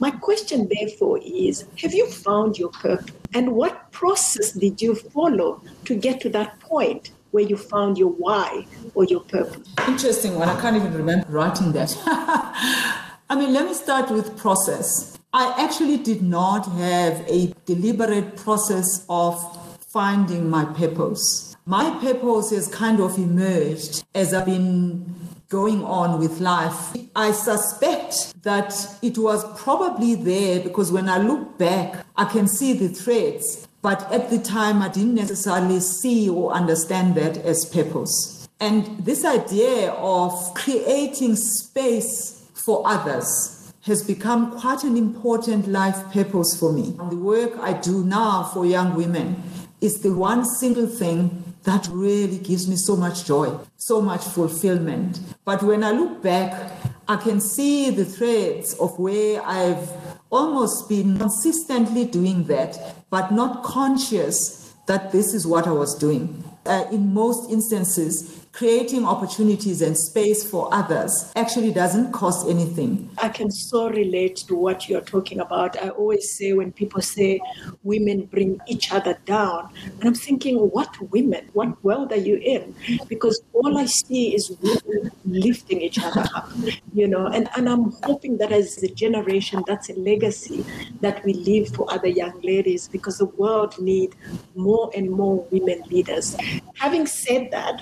My 0.00 0.10
question, 0.10 0.68
therefore, 0.70 1.18
is 1.24 1.64
Have 1.78 1.94
you 1.94 2.06
found 2.10 2.58
your 2.58 2.70
purpose? 2.70 3.14
And 3.34 3.52
what 3.52 3.90
process 3.92 4.52
did 4.52 4.82
you 4.82 4.94
follow 4.94 5.62
to 5.86 5.94
get 5.94 6.20
to 6.22 6.28
that 6.30 6.60
point 6.60 7.12
where 7.32 7.44
you 7.44 7.56
found 7.56 7.98
your 7.98 8.10
why 8.10 8.66
or 8.94 9.04
your 9.04 9.20
purpose? 9.20 9.68
Interesting 9.88 10.38
one. 10.38 10.48
I 10.48 10.60
can't 10.60 10.76
even 10.76 10.94
remember 10.94 11.26
writing 11.28 11.72
that. 11.72 11.96
I 12.06 13.34
mean, 13.36 13.52
let 13.52 13.66
me 13.66 13.74
start 13.74 14.10
with 14.10 14.36
process. 14.36 15.18
I 15.32 15.54
actually 15.58 15.96
did 15.96 16.22
not 16.22 16.66
have 16.66 17.24
a 17.26 17.54
deliberate 17.64 18.36
process 18.36 19.04
of 19.08 19.34
finding 19.80 20.48
my 20.48 20.64
purpose. 20.66 21.56
My 21.64 21.90
purpose 22.00 22.50
has 22.50 22.68
kind 22.68 23.00
of 23.00 23.16
emerged 23.18 24.04
as 24.14 24.34
I've 24.34 24.46
been 24.46 25.14
going 25.48 25.84
on 25.84 26.18
with 26.18 26.40
life. 26.40 26.96
I 27.14 27.32
suspect 27.32 28.42
that 28.42 28.74
it 29.02 29.16
was 29.18 29.44
probably 29.60 30.14
there 30.14 30.60
because 30.60 30.90
when 30.90 31.08
I 31.08 31.18
look 31.18 31.58
back, 31.58 32.04
I 32.16 32.24
can 32.24 32.48
see 32.48 32.72
the 32.72 32.88
threads. 32.88 33.68
But 33.82 34.10
at 34.12 34.30
the 34.30 34.38
time, 34.38 34.80
I 34.80 34.88
didn't 34.88 35.16
necessarily 35.16 35.80
see 35.80 36.28
or 36.28 36.52
understand 36.52 37.16
that 37.16 37.36
as 37.38 37.64
purpose. 37.64 38.48
And 38.60 39.04
this 39.04 39.24
idea 39.24 39.90
of 39.90 40.54
creating 40.54 41.34
space 41.34 42.48
for 42.54 42.82
others 42.86 43.74
has 43.82 44.04
become 44.04 44.56
quite 44.60 44.84
an 44.84 44.96
important 44.96 45.66
life 45.66 45.98
purpose 46.12 46.56
for 46.58 46.72
me. 46.72 46.94
The 47.10 47.16
work 47.16 47.58
I 47.58 47.72
do 47.72 48.04
now 48.04 48.44
for 48.54 48.64
young 48.64 48.94
women 48.94 49.42
is 49.80 50.00
the 50.00 50.14
one 50.14 50.44
single 50.44 50.86
thing 50.86 51.42
that 51.64 51.88
really 51.88 52.38
gives 52.38 52.68
me 52.68 52.76
so 52.76 52.96
much 52.96 53.24
joy, 53.24 53.52
so 53.76 54.00
much 54.00 54.22
fulfillment. 54.24 55.18
But 55.44 55.64
when 55.64 55.82
I 55.82 55.90
look 55.90 56.22
back, 56.22 56.70
I 57.08 57.16
can 57.16 57.40
see 57.40 57.90
the 57.90 58.04
threads 58.04 58.74
of 58.74 58.96
where 58.98 59.42
I've 59.42 59.90
almost 60.30 60.88
been 60.88 61.18
consistently 61.18 62.04
doing 62.04 62.44
that, 62.44 62.78
but 63.12 63.30
not 63.30 63.62
conscious 63.62 64.72
that 64.86 65.12
this 65.12 65.34
is 65.34 65.46
what 65.46 65.66
I 65.66 65.72
was 65.72 65.94
doing. 65.94 66.42
Uh, 66.64 66.86
in 66.90 67.12
most 67.12 67.50
instances, 67.50 68.41
creating 68.52 69.06
opportunities 69.06 69.80
and 69.80 69.96
space 69.96 70.48
for 70.48 70.72
others 70.72 71.32
actually 71.36 71.72
doesn't 71.72 72.12
cost 72.12 72.46
anything. 72.48 73.10
I 73.22 73.30
can 73.30 73.50
so 73.50 73.88
relate 73.88 74.36
to 74.48 74.54
what 74.54 74.88
you're 74.88 75.00
talking 75.00 75.40
about. 75.40 75.82
I 75.82 75.88
always 75.88 76.36
say 76.36 76.52
when 76.52 76.70
people 76.70 77.00
say 77.00 77.40
women 77.82 78.26
bring 78.26 78.60
each 78.68 78.92
other 78.92 79.18
down, 79.24 79.72
and 79.98 80.04
I'm 80.04 80.14
thinking, 80.14 80.56
what 80.58 81.00
women? 81.10 81.48
What 81.54 81.82
world 81.82 82.12
are 82.12 82.16
you 82.16 82.36
in? 82.36 82.74
Because 83.08 83.42
all 83.54 83.78
I 83.78 83.86
see 83.86 84.34
is 84.34 84.54
women 84.60 85.10
lifting 85.24 85.80
each 85.80 85.98
other 85.98 86.24
up, 86.34 86.50
you 86.92 87.08
know, 87.08 87.26
and, 87.26 87.48
and 87.56 87.68
I'm 87.68 87.92
hoping 88.02 88.36
that 88.38 88.52
as 88.52 88.82
a 88.82 88.88
generation, 88.88 89.62
that's 89.66 89.88
a 89.88 89.94
legacy 89.94 90.64
that 91.00 91.24
we 91.24 91.32
leave 91.32 91.74
for 91.74 91.90
other 91.92 92.08
young 92.08 92.38
ladies 92.42 92.86
because 92.88 93.18
the 93.18 93.26
world 93.26 93.80
needs 93.80 94.14
more 94.54 94.90
and 94.94 95.10
more 95.10 95.46
women 95.50 95.82
leaders. 95.90 96.36
Having 96.74 97.06
said 97.06 97.50
that, 97.50 97.80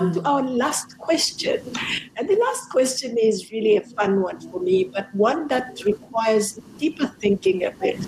come 0.00 0.12
to 0.14 0.28
our 0.28 0.42
last 0.42 0.98
question. 0.98 1.60
And 2.16 2.28
the 2.28 2.36
last 2.36 2.70
question 2.70 3.16
is 3.18 3.50
really 3.52 3.76
a 3.76 3.82
fun 3.82 4.22
one 4.22 4.40
for 4.40 4.60
me, 4.60 4.84
but 4.84 5.14
one 5.14 5.48
that 5.48 5.82
requires 5.84 6.58
deeper 6.78 7.06
thinking 7.06 7.64
a 7.64 7.70
bit 7.70 7.98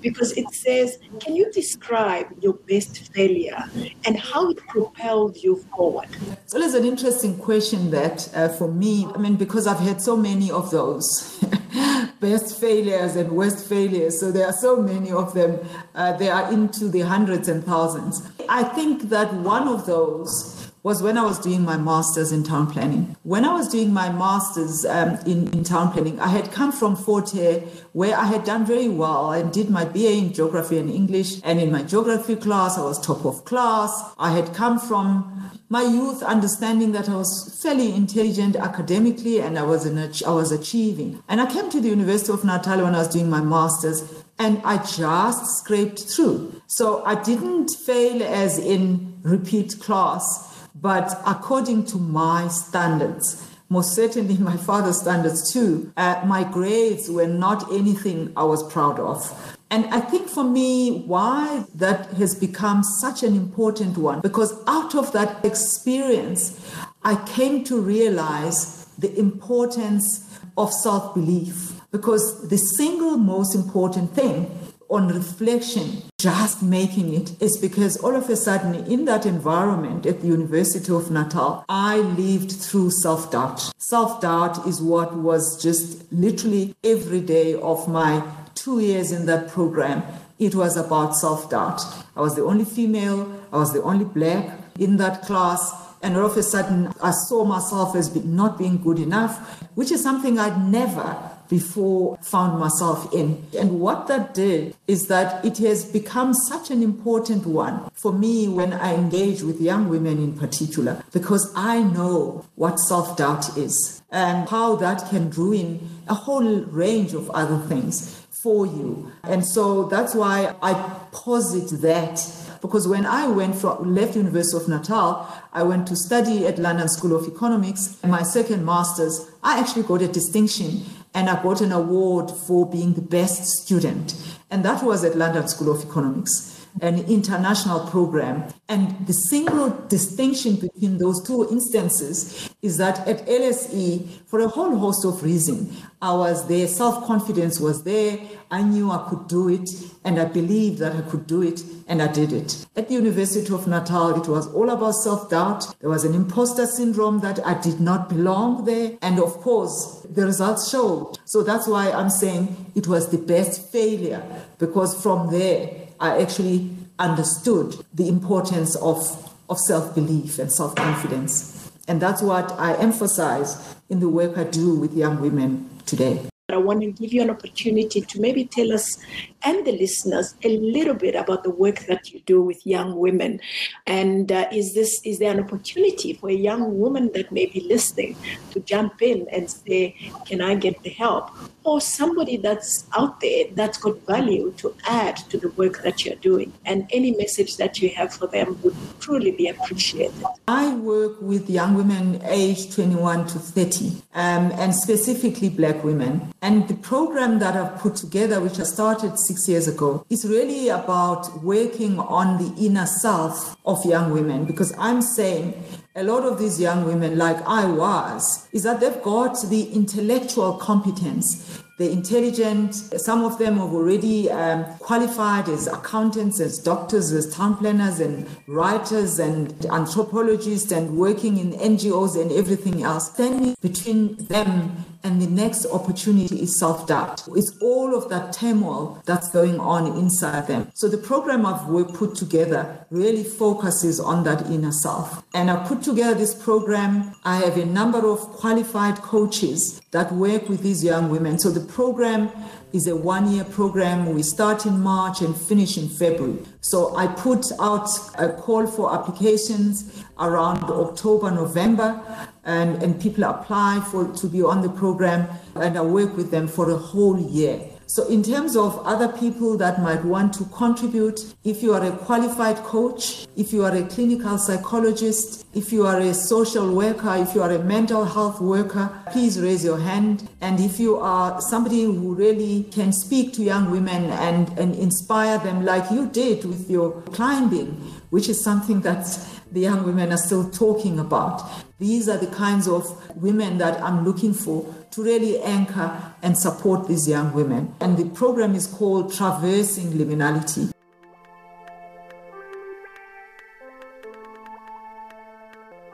because 0.00 0.32
it 0.32 0.48
says, 0.52 0.98
Can 1.20 1.34
you 1.36 1.50
describe 1.52 2.26
your 2.40 2.54
best 2.70 3.12
failure 3.12 3.62
and 4.04 4.18
how 4.18 4.50
it 4.50 4.58
propelled 4.68 5.36
you 5.36 5.56
forward? 5.74 6.08
It's 6.42 6.54
an 6.54 6.84
interesting 6.84 7.36
question 7.36 7.90
that 7.90 8.30
uh, 8.34 8.48
for 8.48 8.68
me, 8.68 9.06
I 9.14 9.18
mean, 9.18 9.36
because 9.36 9.66
I've 9.66 9.80
had 9.80 10.00
so 10.00 10.16
many 10.16 10.50
of 10.50 10.70
those. 10.70 11.08
best 12.20 12.60
failures 12.60 13.16
and 13.16 13.32
worst 13.32 13.66
failures. 13.66 14.20
So 14.20 14.30
there 14.30 14.46
are 14.46 14.52
so 14.52 14.76
many 14.76 15.10
of 15.10 15.32
them. 15.32 15.58
Uh, 15.94 16.12
they 16.18 16.28
are 16.28 16.52
into 16.52 16.88
the 16.88 17.00
hundreds 17.00 17.48
and 17.48 17.64
thousands. 17.64 18.28
I 18.48 18.62
think 18.62 19.08
that 19.08 19.32
one 19.32 19.66
of 19.66 19.86
those 19.86 20.59
was 20.82 21.02
when 21.02 21.18
I 21.18 21.24
was 21.24 21.38
doing 21.38 21.62
my 21.62 21.76
master's 21.76 22.32
in 22.32 22.42
town 22.42 22.70
planning. 22.70 23.16
When 23.22 23.44
I 23.44 23.52
was 23.52 23.68
doing 23.68 23.92
my 23.92 24.10
master's 24.10 24.86
um, 24.86 25.18
in, 25.26 25.52
in 25.52 25.62
town 25.62 25.92
planning, 25.92 26.18
I 26.18 26.28
had 26.28 26.50
come 26.52 26.72
from 26.72 26.96
Fort 26.96 27.30
Hare, 27.32 27.60
where 27.92 28.16
I 28.16 28.24
had 28.24 28.44
done 28.44 28.64
very 28.64 28.88
well 28.88 29.32
and 29.32 29.52
did 29.52 29.68
my 29.68 29.84
BA 29.84 30.12
in 30.12 30.32
geography 30.32 30.78
and 30.78 30.90
English. 30.90 31.40
And 31.44 31.60
in 31.60 31.70
my 31.70 31.82
geography 31.82 32.36
class, 32.36 32.78
I 32.78 32.82
was 32.82 32.98
top 32.98 33.26
of 33.26 33.44
class. 33.44 33.92
I 34.18 34.30
had 34.30 34.54
come 34.54 34.78
from 34.78 35.50
my 35.68 35.82
youth 35.82 36.22
understanding 36.22 36.92
that 36.92 37.08
I 37.08 37.14
was 37.14 37.60
fairly 37.62 37.94
intelligent 37.94 38.56
academically 38.56 39.40
and 39.40 39.58
I 39.58 39.62
was, 39.62 39.86
I 39.86 40.30
was 40.30 40.50
achieving. 40.50 41.22
And 41.28 41.42
I 41.42 41.52
came 41.52 41.70
to 41.70 41.80
the 41.80 41.90
University 41.90 42.32
of 42.32 42.42
Natal 42.42 42.82
when 42.82 42.94
I 42.94 42.98
was 42.98 43.08
doing 43.08 43.28
my 43.28 43.42
master's 43.42 44.02
and 44.38 44.62
I 44.64 44.78
just 44.78 45.58
scraped 45.58 46.00
through. 46.00 46.62
So 46.66 47.04
I 47.04 47.22
didn't 47.22 47.68
fail 47.86 48.22
as 48.22 48.58
in 48.58 49.20
repeat 49.22 49.78
class 49.78 50.49
but 50.74 51.20
according 51.26 51.86
to 51.86 51.98
my 51.98 52.48
standards, 52.48 53.46
most 53.68 53.94
certainly 53.94 54.36
my 54.36 54.56
father's 54.68 55.00
standards 55.00 55.52
too, 55.52 55.92
uh, 55.96 56.22
my 56.26 56.44
grades 56.44 57.08
were 57.08 57.26
not 57.26 57.72
anything 57.72 58.32
I 58.36 58.44
was 58.44 58.62
proud 58.72 58.98
of. 58.98 59.56
And 59.72 59.86
I 59.86 60.00
think 60.00 60.28
for 60.28 60.42
me, 60.42 61.02
why 61.06 61.64
that 61.76 62.10
has 62.14 62.34
become 62.34 62.82
such 62.82 63.22
an 63.22 63.36
important 63.36 63.96
one, 63.96 64.20
because 64.20 64.52
out 64.66 64.96
of 64.96 65.12
that 65.12 65.44
experience, 65.44 66.60
I 67.04 67.14
came 67.24 67.62
to 67.64 67.80
realize 67.80 68.84
the 68.98 69.16
importance 69.16 70.28
of 70.58 70.72
self 70.72 71.14
belief. 71.14 71.80
Because 71.92 72.48
the 72.48 72.56
single 72.56 73.16
most 73.16 73.54
important 73.54 74.14
thing 74.14 74.50
on 74.90 75.08
reflection, 75.08 76.02
just 76.20 76.62
making 76.62 77.14
it 77.14 77.40
is 77.40 77.56
because 77.56 77.96
all 77.98 78.16
of 78.16 78.28
a 78.28 78.36
sudden, 78.36 78.74
in 78.86 79.04
that 79.04 79.24
environment 79.24 80.04
at 80.04 80.20
the 80.20 80.26
University 80.26 80.92
of 80.92 81.10
Natal, 81.10 81.64
I 81.68 81.98
lived 81.98 82.50
through 82.52 82.90
self 82.90 83.30
doubt. 83.30 83.70
Self 83.78 84.20
doubt 84.20 84.66
is 84.66 84.82
what 84.82 85.14
was 85.14 85.62
just 85.62 86.12
literally 86.12 86.74
every 86.82 87.20
day 87.20 87.54
of 87.54 87.88
my 87.88 88.22
two 88.54 88.80
years 88.80 89.12
in 89.12 89.26
that 89.26 89.48
program. 89.48 90.02
It 90.38 90.54
was 90.54 90.76
about 90.76 91.16
self 91.16 91.48
doubt. 91.48 91.82
I 92.16 92.20
was 92.20 92.34
the 92.34 92.42
only 92.42 92.64
female, 92.64 93.32
I 93.52 93.58
was 93.58 93.72
the 93.72 93.82
only 93.82 94.04
black 94.04 94.58
in 94.78 94.96
that 94.96 95.22
class. 95.22 95.72
And 96.02 96.16
all 96.16 96.24
of 96.24 96.36
a 96.36 96.42
sudden, 96.42 96.92
I 97.02 97.10
saw 97.10 97.44
myself 97.44 97.94
as 97.94 98.14
not 98.24 98.56
being 98.56 98.82
good 98.82 98.98
enough, 98.98 99.62
which 99.74 99.92
is 99.92 100.02
something 100.02 100.38
I'd 100.38 100.58
never 100.70 101.29
before 101.50 102.16
found 102.22 102.58
myself 102.58 103.12
in. 103.12 103.44
And 103.58 103.80
what 103.80 104.06
that 104.06 104.32
did 104.32 104.74
is 104.86 105.08
that 105.08 105.44
it 105.44 105.58
has 105.58 105.84
become 105.84 106.32
such 106.32 106.70
an 106.70 106.82
important 106.82 107.44
one 107.44 107.90
for 107.92 108.12
me 108.12 108.48
when 108.48 108.72
I 108.72 108.94
engage 108.94 109.42
with 109.42 109.60
young 109.60 109.90
women 109.90 110.18
in 110.18 110.38
particular, 110.38 111.04
because 111.12 111.52
I 111.54 111.82
know 111.82 112.46
what 112.54 112.78
self 112.78 113.16
doubt 113.18 113.58
is 113.58 114.00
and 114.10 114.48
how 114.48 114.76
that 114.76 115.08
can 115.10 115.30
ruin 115.30 115.88
a 116.08 116.14
whole 116.14 116.62
range 116.62 117.12
of 117.12 117.28
other 117.30 117.58
things 117.58 118.16
for 118.42 118.64
you. 118.64 119.12
And 119.24 119.44
so 119.44 119.84
that's 119.84 120.14
why 120.14 120.54
I 120.62 120.72
posit 121.12 121.82
that 121.82 122.24
because 122.60 122.86
when 122.86 123.06
I 123.06 123.26
went 123.26 123.54
from 123.54 123.94
left 123.94 124.16
University 124.16 124.56
of 124.56 124.68
Natal, 124.68 125.26
I 125.52 125.62
went 125.62 125.86
to 125.88 125.96
study 125.96 126.46
at 126.46 126.58
London 126.58 126.88
School 126.88 127.16
of 127.16 127.26
Economics. 127.26 127.96
My 128.04 128.22
second 128.22 128.64
master's, 128.66 129.30
I 129.42 129.58
actually 129.58 129.84
got 129.84 130.02
a 130.02 130.08
distinction 130.08 130.84
and 131.14 131.28
I 131.28 131.42
got 131.42 131.60
an 131.60 131.72
award 131.72 132.30
for 132.30 132.68
being 132.68 132.94
the 132.94 133.02
best 133.02 133.44
student. 133.44 134.14
And 134.50 134.64
that 134.64 134.82
was 134.82 135.04
at 135.04 135.16
London 135.16 135.48
School 135.48 135.72
of 135.72 135.84
Economics 135.84 136.59
an 136.80 136.98
international 137.06 137.86
program. 137.88 138.44
And 138.68 139.06
the 139.06 139.12
single 139.12 139.70
distinction 139.88 140.56
between 140.56 140.98
those 140.98 141.22
two 141.26 141.48
instances 141.50 142.50
is 142.62 142.78
that 142.78 143.06
at 143.06 143.26
LSE, 143.26 144.08
for 144.26 144.40
a 144.40 144.48
whole 144.48 144.76
host 144.78 145.04
of 145.04 145.22
reasons, 145.22 145.82
I 146.02 146.14
was 146.14 146.48
there, 146.48 146.66
self 146.66 147.06
confidence 147.06 147.60
was 147.60 147.84
there, 147.84 148.18
I 148.50 148.62
knew 148.62 148.90
I 148.90 149.06
could 149.08 149.28
do 149.28 149.48
it, 149.48 149.68
and 150.04 150.18
I 150.18 150.24
believed 150.24 150.78
that 150.78 150.96
I 150.96 151.02
could 151.02 151.26
do 151.26 151.42
it, 151.42 151.62
and 151.86 152.00
I 152.00 152.10
did 152.10 152.32
it. 152.32 152.66
At 152.74 152.88
the 152.88 152.94
University 152.94 153.52
of 153.52 153.68
Natal, 153.68 154.20
it 154.20 154.28
was 154.28 154.46
all 154.54 154.70
about 154.70 154.92
self 154.92 155.30
doubt. 155.30 155.78
There 155.80 155.90
was 155.90 156.04
an 156.04 156.14
imposter 156.14 156.66
syndrome 156.66 157.20
that 157.20 157.44
I 157.46 157.60
did 157.60 157.80
not 157.80 158.08
belong 158.08 158.64
there, 158.64 158.92
and 159.02 159.20
of 159.20 159.34
course, 159.38 160.06
the 160.08 160.24
results 160.24 160.70
showed. 160.70 161.18
So 161.26 161.42
that's 161.42 161.68
why 161.68 161.90
I'm 161.90 162.10
saying 162.10 162.72
it 162.74 162.88
was 162.88 163.10
the 163.10 163.18
best 163.18 163.70
failure, 163.70 164.22
because 164.58 165.00
from 165.00 165.30
there, 165.30 165.70
I 166.00 166.20
actually 166.22 166.70
understood 166.98 167.76
the 167.92 168.08
importance 168.08 168.74
of, 168.76 169.32
of 169.50 169.58
self 169.58 169.94
belief 169.94 170.38
and 170.38 170.50
self 170.50 170.74
confidence. 170.74 171.70
And 171.86 172.00
that's 172.00 172.22
what 172.22 172.52
I 172.52 172.74
emphasize 172.76 173.74
in 173.90 174.00
the 174.00 174.08
work 174.08 174.38
I 174.38 174.44
do 174.44 174.74
with 174.76 174.96
young 174.96 175.20
women 175.20 175.68
today. 175.84 176.22
I 176.48 176.56
want 176.56 176.80
to 176.80 176.90
give 176.90 177.12
you 177.12 177.22
an 177.22 177.30
opportunity 177.30 178.00
to 178.00 178.20
maybe 178.20 178.44
tell 178.44 178.72
us 178.72 178.98
and 179.42 179.66
the 179.66 179.72
listeners 179.72 180.34
a 180.42 180.58
little 180.58 180.94
bit 180.94 181.14
about 181.14 181.44
the 181.44 181.50
work 181.50 181.80
that 181.86 182.12
you 182.12 182.20
do 182.26 182.42
with 182.42 182.66
young 182.66 182.96
women. 182.96 183.40
And 183.86 184.30
uh, 184.30 184.48
is 184.52 184.74
this 184.74 185.00
is 185.04 185.18
there 185.18 185.32
an 185.32 185.40
opportunity 185.40 186.12
for 186.14 186.28
a 186.28 186.34
young 186.34 186.78
woman 186.78 187.10
that 187.14 187.32
may 187.32 187.46
be 187.46 187.60
listening 187.60 188.16
to 188.52 188.60
jump 188.60 189.02
in 189.02 189.26
and 189.32 189.50
say, 189.50 189.96
"Can 190.26 190.40
I 190.40 190.54
get 190.54 190.82
the 190.82 190.90
help?" 190.90 191.30
Or 191.64 191.80
somebody 191.80 192.36
that's 192.36 192.86
out 192.96 193.20
there 193.20 193.44
that's 193.54 193.78
got 193.78 194.00
value 194.06 194.52
to 194.58 194.74
add 194.88 195.16
to 195.30 195.38
the 195.38 195.50
work 195.50 195.82
that 195.82 196.04
you're 196.04 196.16
doing, 196.16 196.52
and 196.64 196.86
any 196.90 197.12
message 197.12 197.56
that 197.56 197.80
you 197.80 197.90
have 197.90 198.12
for 198.14 198.26
them 198.26 198.58
would 198.62 198.76
truly 199.00 199.30
be 199.30 199.48
appreciated. 199.48 200.24
I 200.48 200.74
work 200.74 201.20
with 201.20 201.48
young 201.48 201.74
women 201.74 202.20
aged 202.24 202.72
21 202.72 203.26
to 203.28 203.38
30, 203.38 204.02
um, 204.14 204.52
and 204.52 204.74
specifically 204.74 205.48
Black 205.48 205.84
women. 205.84 206.32
And 206.42 206.68
the 206.68 206.74
program 206.74 207.38
that 207.40 207.56
I've 207.56 207.78
put 207.80 207.96
together, 207.96 208.40
which 208.40 208.58
I 208.58 208.64
started 208.64 209.18
six 209.30 209.48
years 209.48 209.68
ago, 209.68 210.04
is 210.10 210.24
really 210.24 210.68
about 210.68 211.42
working 211.44 211.98
on 212.00 212.38
the 212.42 212.66
inner 212.66 212.86
self 212.86 213.56
of 213.64 213.84
young 213.84 214.12
women 214.12 214.44
because 214.44 214.74
I'm 214.76 215.02
saying 215.02 215.54
a 215.94 216.02
lot 216.02 216.24
of 216.24 216.38
these 216.38 216.60
young 216.60 216.84
women, 216.84 217.16
like 217.16 217.36
I 217.46 217.64
was, 217.64 218.48
is 218.52 218.64
that 218.64 218.80
they've 218.80 219.02
got 219.02 219.40
the 219.48 219.72
intellectual 219.72 220.54
competence 220.54 221.62
they're 221.80 221.88
intelligent. 221.88 222.74
Some 222.74 223.24
of 223.24 223.38
them 223.38 223.56
have 223.56 223.72
already 223.72 224.30
um, 224.30 224.66
qualified 224.80 225.48
as 225.48 225.66
accountants, 225.66 226.38
as 226.38 226.58
doctors, 226.58 227.10
as 227.10 227.34
town 227.34 227.56
planners, 227.56 228.00
and 228.00 228.28
writers, 228.46 229.18
and 229.18 229.64
anthropologists, 229.64 230.72
and 230.72 230.98
working 230.98 231.38
in 231.38 231.52
NGOs 231.52 232.20
and 232.20 232.32
everything 232.32 232.82
else. 232.82 233.10
Standing 233.14 233.56
between 233.62 234.16
them 234.26 234.84
and 235.02 235.22
the 235.22 235.26
next 235.26 235.66
opportunity 235.66 236.42
is 236.42 236.58
self 236.58 236.86
doubt. 236.86 237.26
It's 237.34 237.56
all 237.62 237.94
of 237.96 238.08
that 238.10 238.32
turmoil 238.32 239.02
that's 239.06 239.30
going 239.30 239.58
on 239.58 239.86
inside 239.96 240.46
them. 240.48 240.70
So 240.74 240.88
the 240.88 240.98
program 240.98 241.46
I've 241.46 241.66
put 241.94 242.14
together 242.14 242.86
really 242.90 243.24
focuses 243.24 243.98
on 243.98 244.24
that 244.24 244.46
inner 244.50 244.72
self. 244.72 245.22
And 245.34 245.50
I 245.50 245.66
put 245.66 245.82
together 245.82 246.14
this 246.14 246.34
program. 246.34 247.14
I 247.24 247.36
have 247.36 247.56
a 247.56 247.64
number 247.64 248.06
of 248.06 248.18
qualified 248.20 248.96
coaches 248.96 249.80
that 249.92 250.12
work 250.12 250.48
with 250.48 250.62
these 250.62 250.84
young 250.84 251.10
women. 251.10 251.38
So 251.38 251.50
the 251.50 251.60
program 251.60 252.30
is 252.72 252.86
a 252.86 252.94
one 252.94 253.32
year 253.32 253.44
program. 253.44 254.14
We 254.14 254.22
start 254.22 254.64
in 254.64 254.80
March 254.80 255.20
and 255.20 255.36
finish 255.36 255.76
in 255.76 255.88
February. 255.88 256.38
So 256.60 256.96
I 256.96 257.08
put 257.08 257.46
out 257.60 257.88
a 258.18 258.32
call 258.32 258.66
for 258.66 258.94
applications 258.94 260.04
around 260.18 260.62
October, 260.64 261.30
November, 261.30 262.00
and, 262.44 262.80
and 262.82 263.00
people 263.00 263.24
apply 263.24 263.80
for 263.90 264.12
to 264.14 264.26
be 264.28 264.42
on 264.42 264.62
the 264.62 264.68
program, 264.68 265.28
and 265.56 265.76
I 265.76 265.82
work 265.82 266.16
with 266.16 266.30
them 266.30 266.46
for 266.46 266.70
a 266.70 266.76
whole 266.76 267.18
year. 267.18 267.69
So, 267.92 268.06
in 268.06 268.22
terms 268.22 268.54
of 268.54 268.78
other 268.86 269.08
people 269.08 269.56
that 269.56 269.82
might 269.82 270.04
want 270.04 270.32
to 270.34 270.44
contribute, 270.44 271.34
if 271.42 271.60
you 271.60 271.74
are 271.74 271.84
a 271.84 271.90
qualified 271.90 272.58
coach, 272.58 273.26
if 273.36 273.52
you 273.52 273.64
are 273.64 273.74
a 273.74 273.82
clinical 273.82 274.38
psychologist, 274.38 275.44
if 275.54 275.72
you 275.72 275.84
are 275.84 275.98
a 275.98 276.14
social 276.14 276.72
worker, 276.72 277.16
if 277.16 277.34
you 277.34 277.42
are 277.42 277.50
a 277.50 277.58
mental 277.58 278.04
health 278.04 278.40
worker, 278.40 278.96
please 279.10 279.40
raise 279.40 279.64
your 279.64 279.78
hand. 279.78 280.28
And 280.40 280.60
if 280.60 280.78
you 280.78 280.98
are 280.98 281.40
somebody 281.40 281.82
who 281.82 282.14
really 282.14 282.62
can 282.70 282.92
speak 282.92 283.32
to 283.32 283.42
young 283.42 283.72
women 283.72 284.04
and, 284.04 284.56
and 284.56 284.76
inspire 284.76 285.38
them, 285.38 285.64
like 285.64 285.90
you 285.90 286.06
did 286.06 286.44
with 286.44 286.70
your 286.70 286.92
climbing, 287.10 287.72
which 288.10 288.28
is 288.28 288.40
something 288.40 288.80
that 288.82 289.18
the 289.50 289.62
young 289.62 289.82
women 289.82 290.12
are 290.12 290.16
still 290.16 290.48
talking 290.48 291.00
about. 291.00 291.42
These 291.80 292.08
are 292.08 292.18
the 292.18 292.28
kinds 292.28 292.68
of 292.68 292.84
women 293.16 293.58
that 293.58 293.82
I'm 293.82 294.04
looking 294.04 294.32
for 294.32 294.64
to 294.90 295.02
really 295.04 295.40
anchor 295.40 296.14
and 296.22 296.36
support 296.36 296.88
these 296.88 297.08
young 297.08 297.32
women. 297.32 297.74
And 297.80 297.96
the 297.96 298.06
program 298.06 298.54
is 298.54 298.66
called 298.66 299.12
Traversing 299.12 299.92
Liminality. 299.92 300.72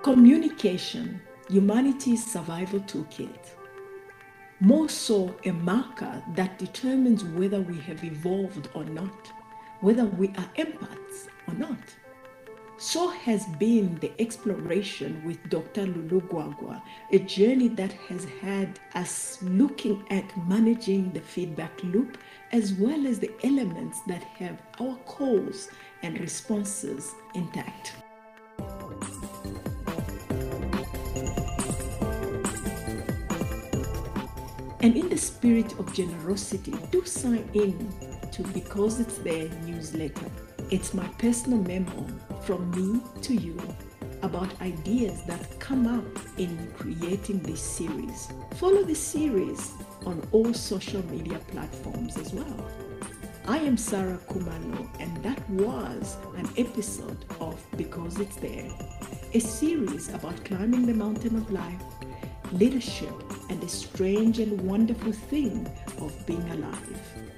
Communication, 0.02 1.20
humanity's 1.48 2.24
survival 2.24 2.80
toolkit. 2.80 3.50
More 4.60 4.88
so, 4.88 5.36
a 5.44 5.50
marker 5.50 6.22
that 6.34 6.58
determines 6.58 7.24
whether 7.24 7.60
we 7.60 7.78
have 7.80 8.02
evolved 8.02 8.70
or 8.72 8.84
not, 8.84 9.30
whether 9.80 10.06
we 10.06 10.28
are 10.28 10.50
empaths 10.56 11.28
or 11.46 11.54
not. 11.54 11.78
So 12.78 13.08
has 13.08 13.46
been 13.58 13.94
the 14.00 14.12
exploration 14.20 15.22
with 15.24 15.38
Dr. 15.48 15.86
Lulu 15.86 16.20
Gwagwa, 16.20 16.82
a 17.10 17.18
journey 17.20 17.68
that 17.68 17.92
has 17.92 18.26
had 18.42 18.78
us 18.94 19.38
looking 19.40 20.04
at 20.10 20.24
managing 20.46 21.10
the 21.12 21.20
feedback 21.20 21.82
loop 21.82 22.18
as 22.52 22.74
well 22.74 23.06
as 23.06 23.18
the 23.18 23.30
elements 23.44 24.02
that 24.08 24.22
have 24.22 24.60
our 24.78 24.94
calls 25.06 25.70
and 26.02 26.20
responses 26.20 27.14
intact. 27.34 27.94
And 34.80 34.96
in 34.96 35.08
the 35.08 35.16
spirit 35.16 35.72
of 35.78 35.94
generosity, 35.94 36.74
do 36.90 37.06
sign 37.06 37.48
in 37.54 37.90
to 38.32 38.42
Because 38.48 39.00
It's 39.00 39.16
There 39.16 39.48
newsletter. 39.64 40.30
It's 40.68 40.94
my 40.94 41.06
personal 41.18 41.60
memo 41.60 42.06
from 42.42 42.68
me 42.72 43.00
to 43.22 43.34
you 43.36 43.56
about 44.22 44.60
ideas 44.60 45.22
that 45.28 45.60
come 45.60 45.86
up 45.86 46.04
in 46.38 46.72
creating 46.76 47.38
this 47.40 47.60
series. 47.60 48.32
Follow 48.56 48.82
the 48.82 48.94
series 48.94 49.74
on 50.04 50.26
all 50.32 50.52
social 50.52 51.06
media 51.06 51.38
platforms 51.52 52.16
as 52.16 52.32
well. 52.32 52.68
I 53.46 53.58
am 53.58 53.76
Saray 53.76 54.18
Khumalo, 54.26 54.88
and 54.98 55.16
that 55.22 55.48
was 55.50 56.16
an 56.36 56.48
episode 56.56 57.24
of 57.38 57.64
Because 57.76 58.18
It's 58.18 58.34
There, 58.34 58.68
a 59.34 59.38
series 59.38 60.08
about 60.08 60.44
climbing 60.44 60.84
the 60.84 60.94
mountain 60.94 61.36
of 61.36 61.52
life, 61.52 61.82
leadership, 62.50 63.14
and 63.50 63.60
the 63.60 63.68
strange 63.68 64.40
and 64.40 64.60
wonderful 64.62 65.12
thing 65.12 65.64
of 65.98 66.26
being 66.26 66.50
alive. 66.50 67.35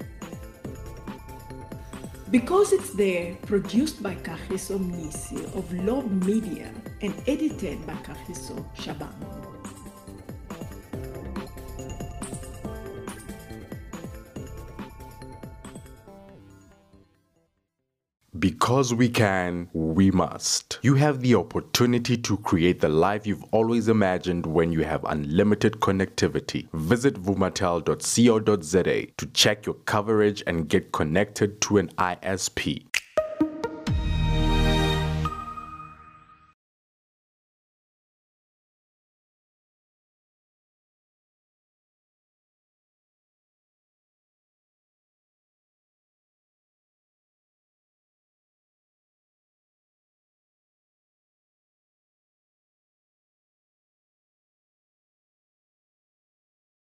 Because 2.31 2.73
it's 2.73 2.91
there, 2.91 3.35
produced 3.47 4.03
by 4.03 4.13
Kahiso 4.13 4.77
Mnisi 4.77 5.43
of 5.57 5.73
Love 5.73 6.11
Media 6.27 6.71
and 7.01 7.15
edited 7.25 7.83
by 7.87 7.93
Kahiso 7.93 8.63
Shaban. 8.75 9.38
Because 18.39 18.93
we 18.93 19.09
can, 19.09 19.69
we 19.73 20.11
must. 20.11 20.79
You 20.81 20.95
have 20.95 21.19
the 21.19 21.35
opportunity 21.35 22.15
to 22.17 22.37
create 22.37 22.79
the 22.79 22.87
life 22.87 23.27
you've 23.27 23.43
always 23.51 23.89
imagined 23.89 24.45
when 24.45 24.71
you 24.71 24.83
have 24.83 25.03
unlimited 25.03 25.81
connectivity. 25.81 26.69
Visit 26.71 27.15
vumatel.co.za 27.15 29.05
to 29.17 29.25
check 29.33 29.65
your 29.65 29.75
coverage 29.85 30.41
and 30.47 30.69
get 30.69 30.93
connected 30.93 31.59
to 31.61 31.79
an 31.79 31.89
ISP. 31.97 32.88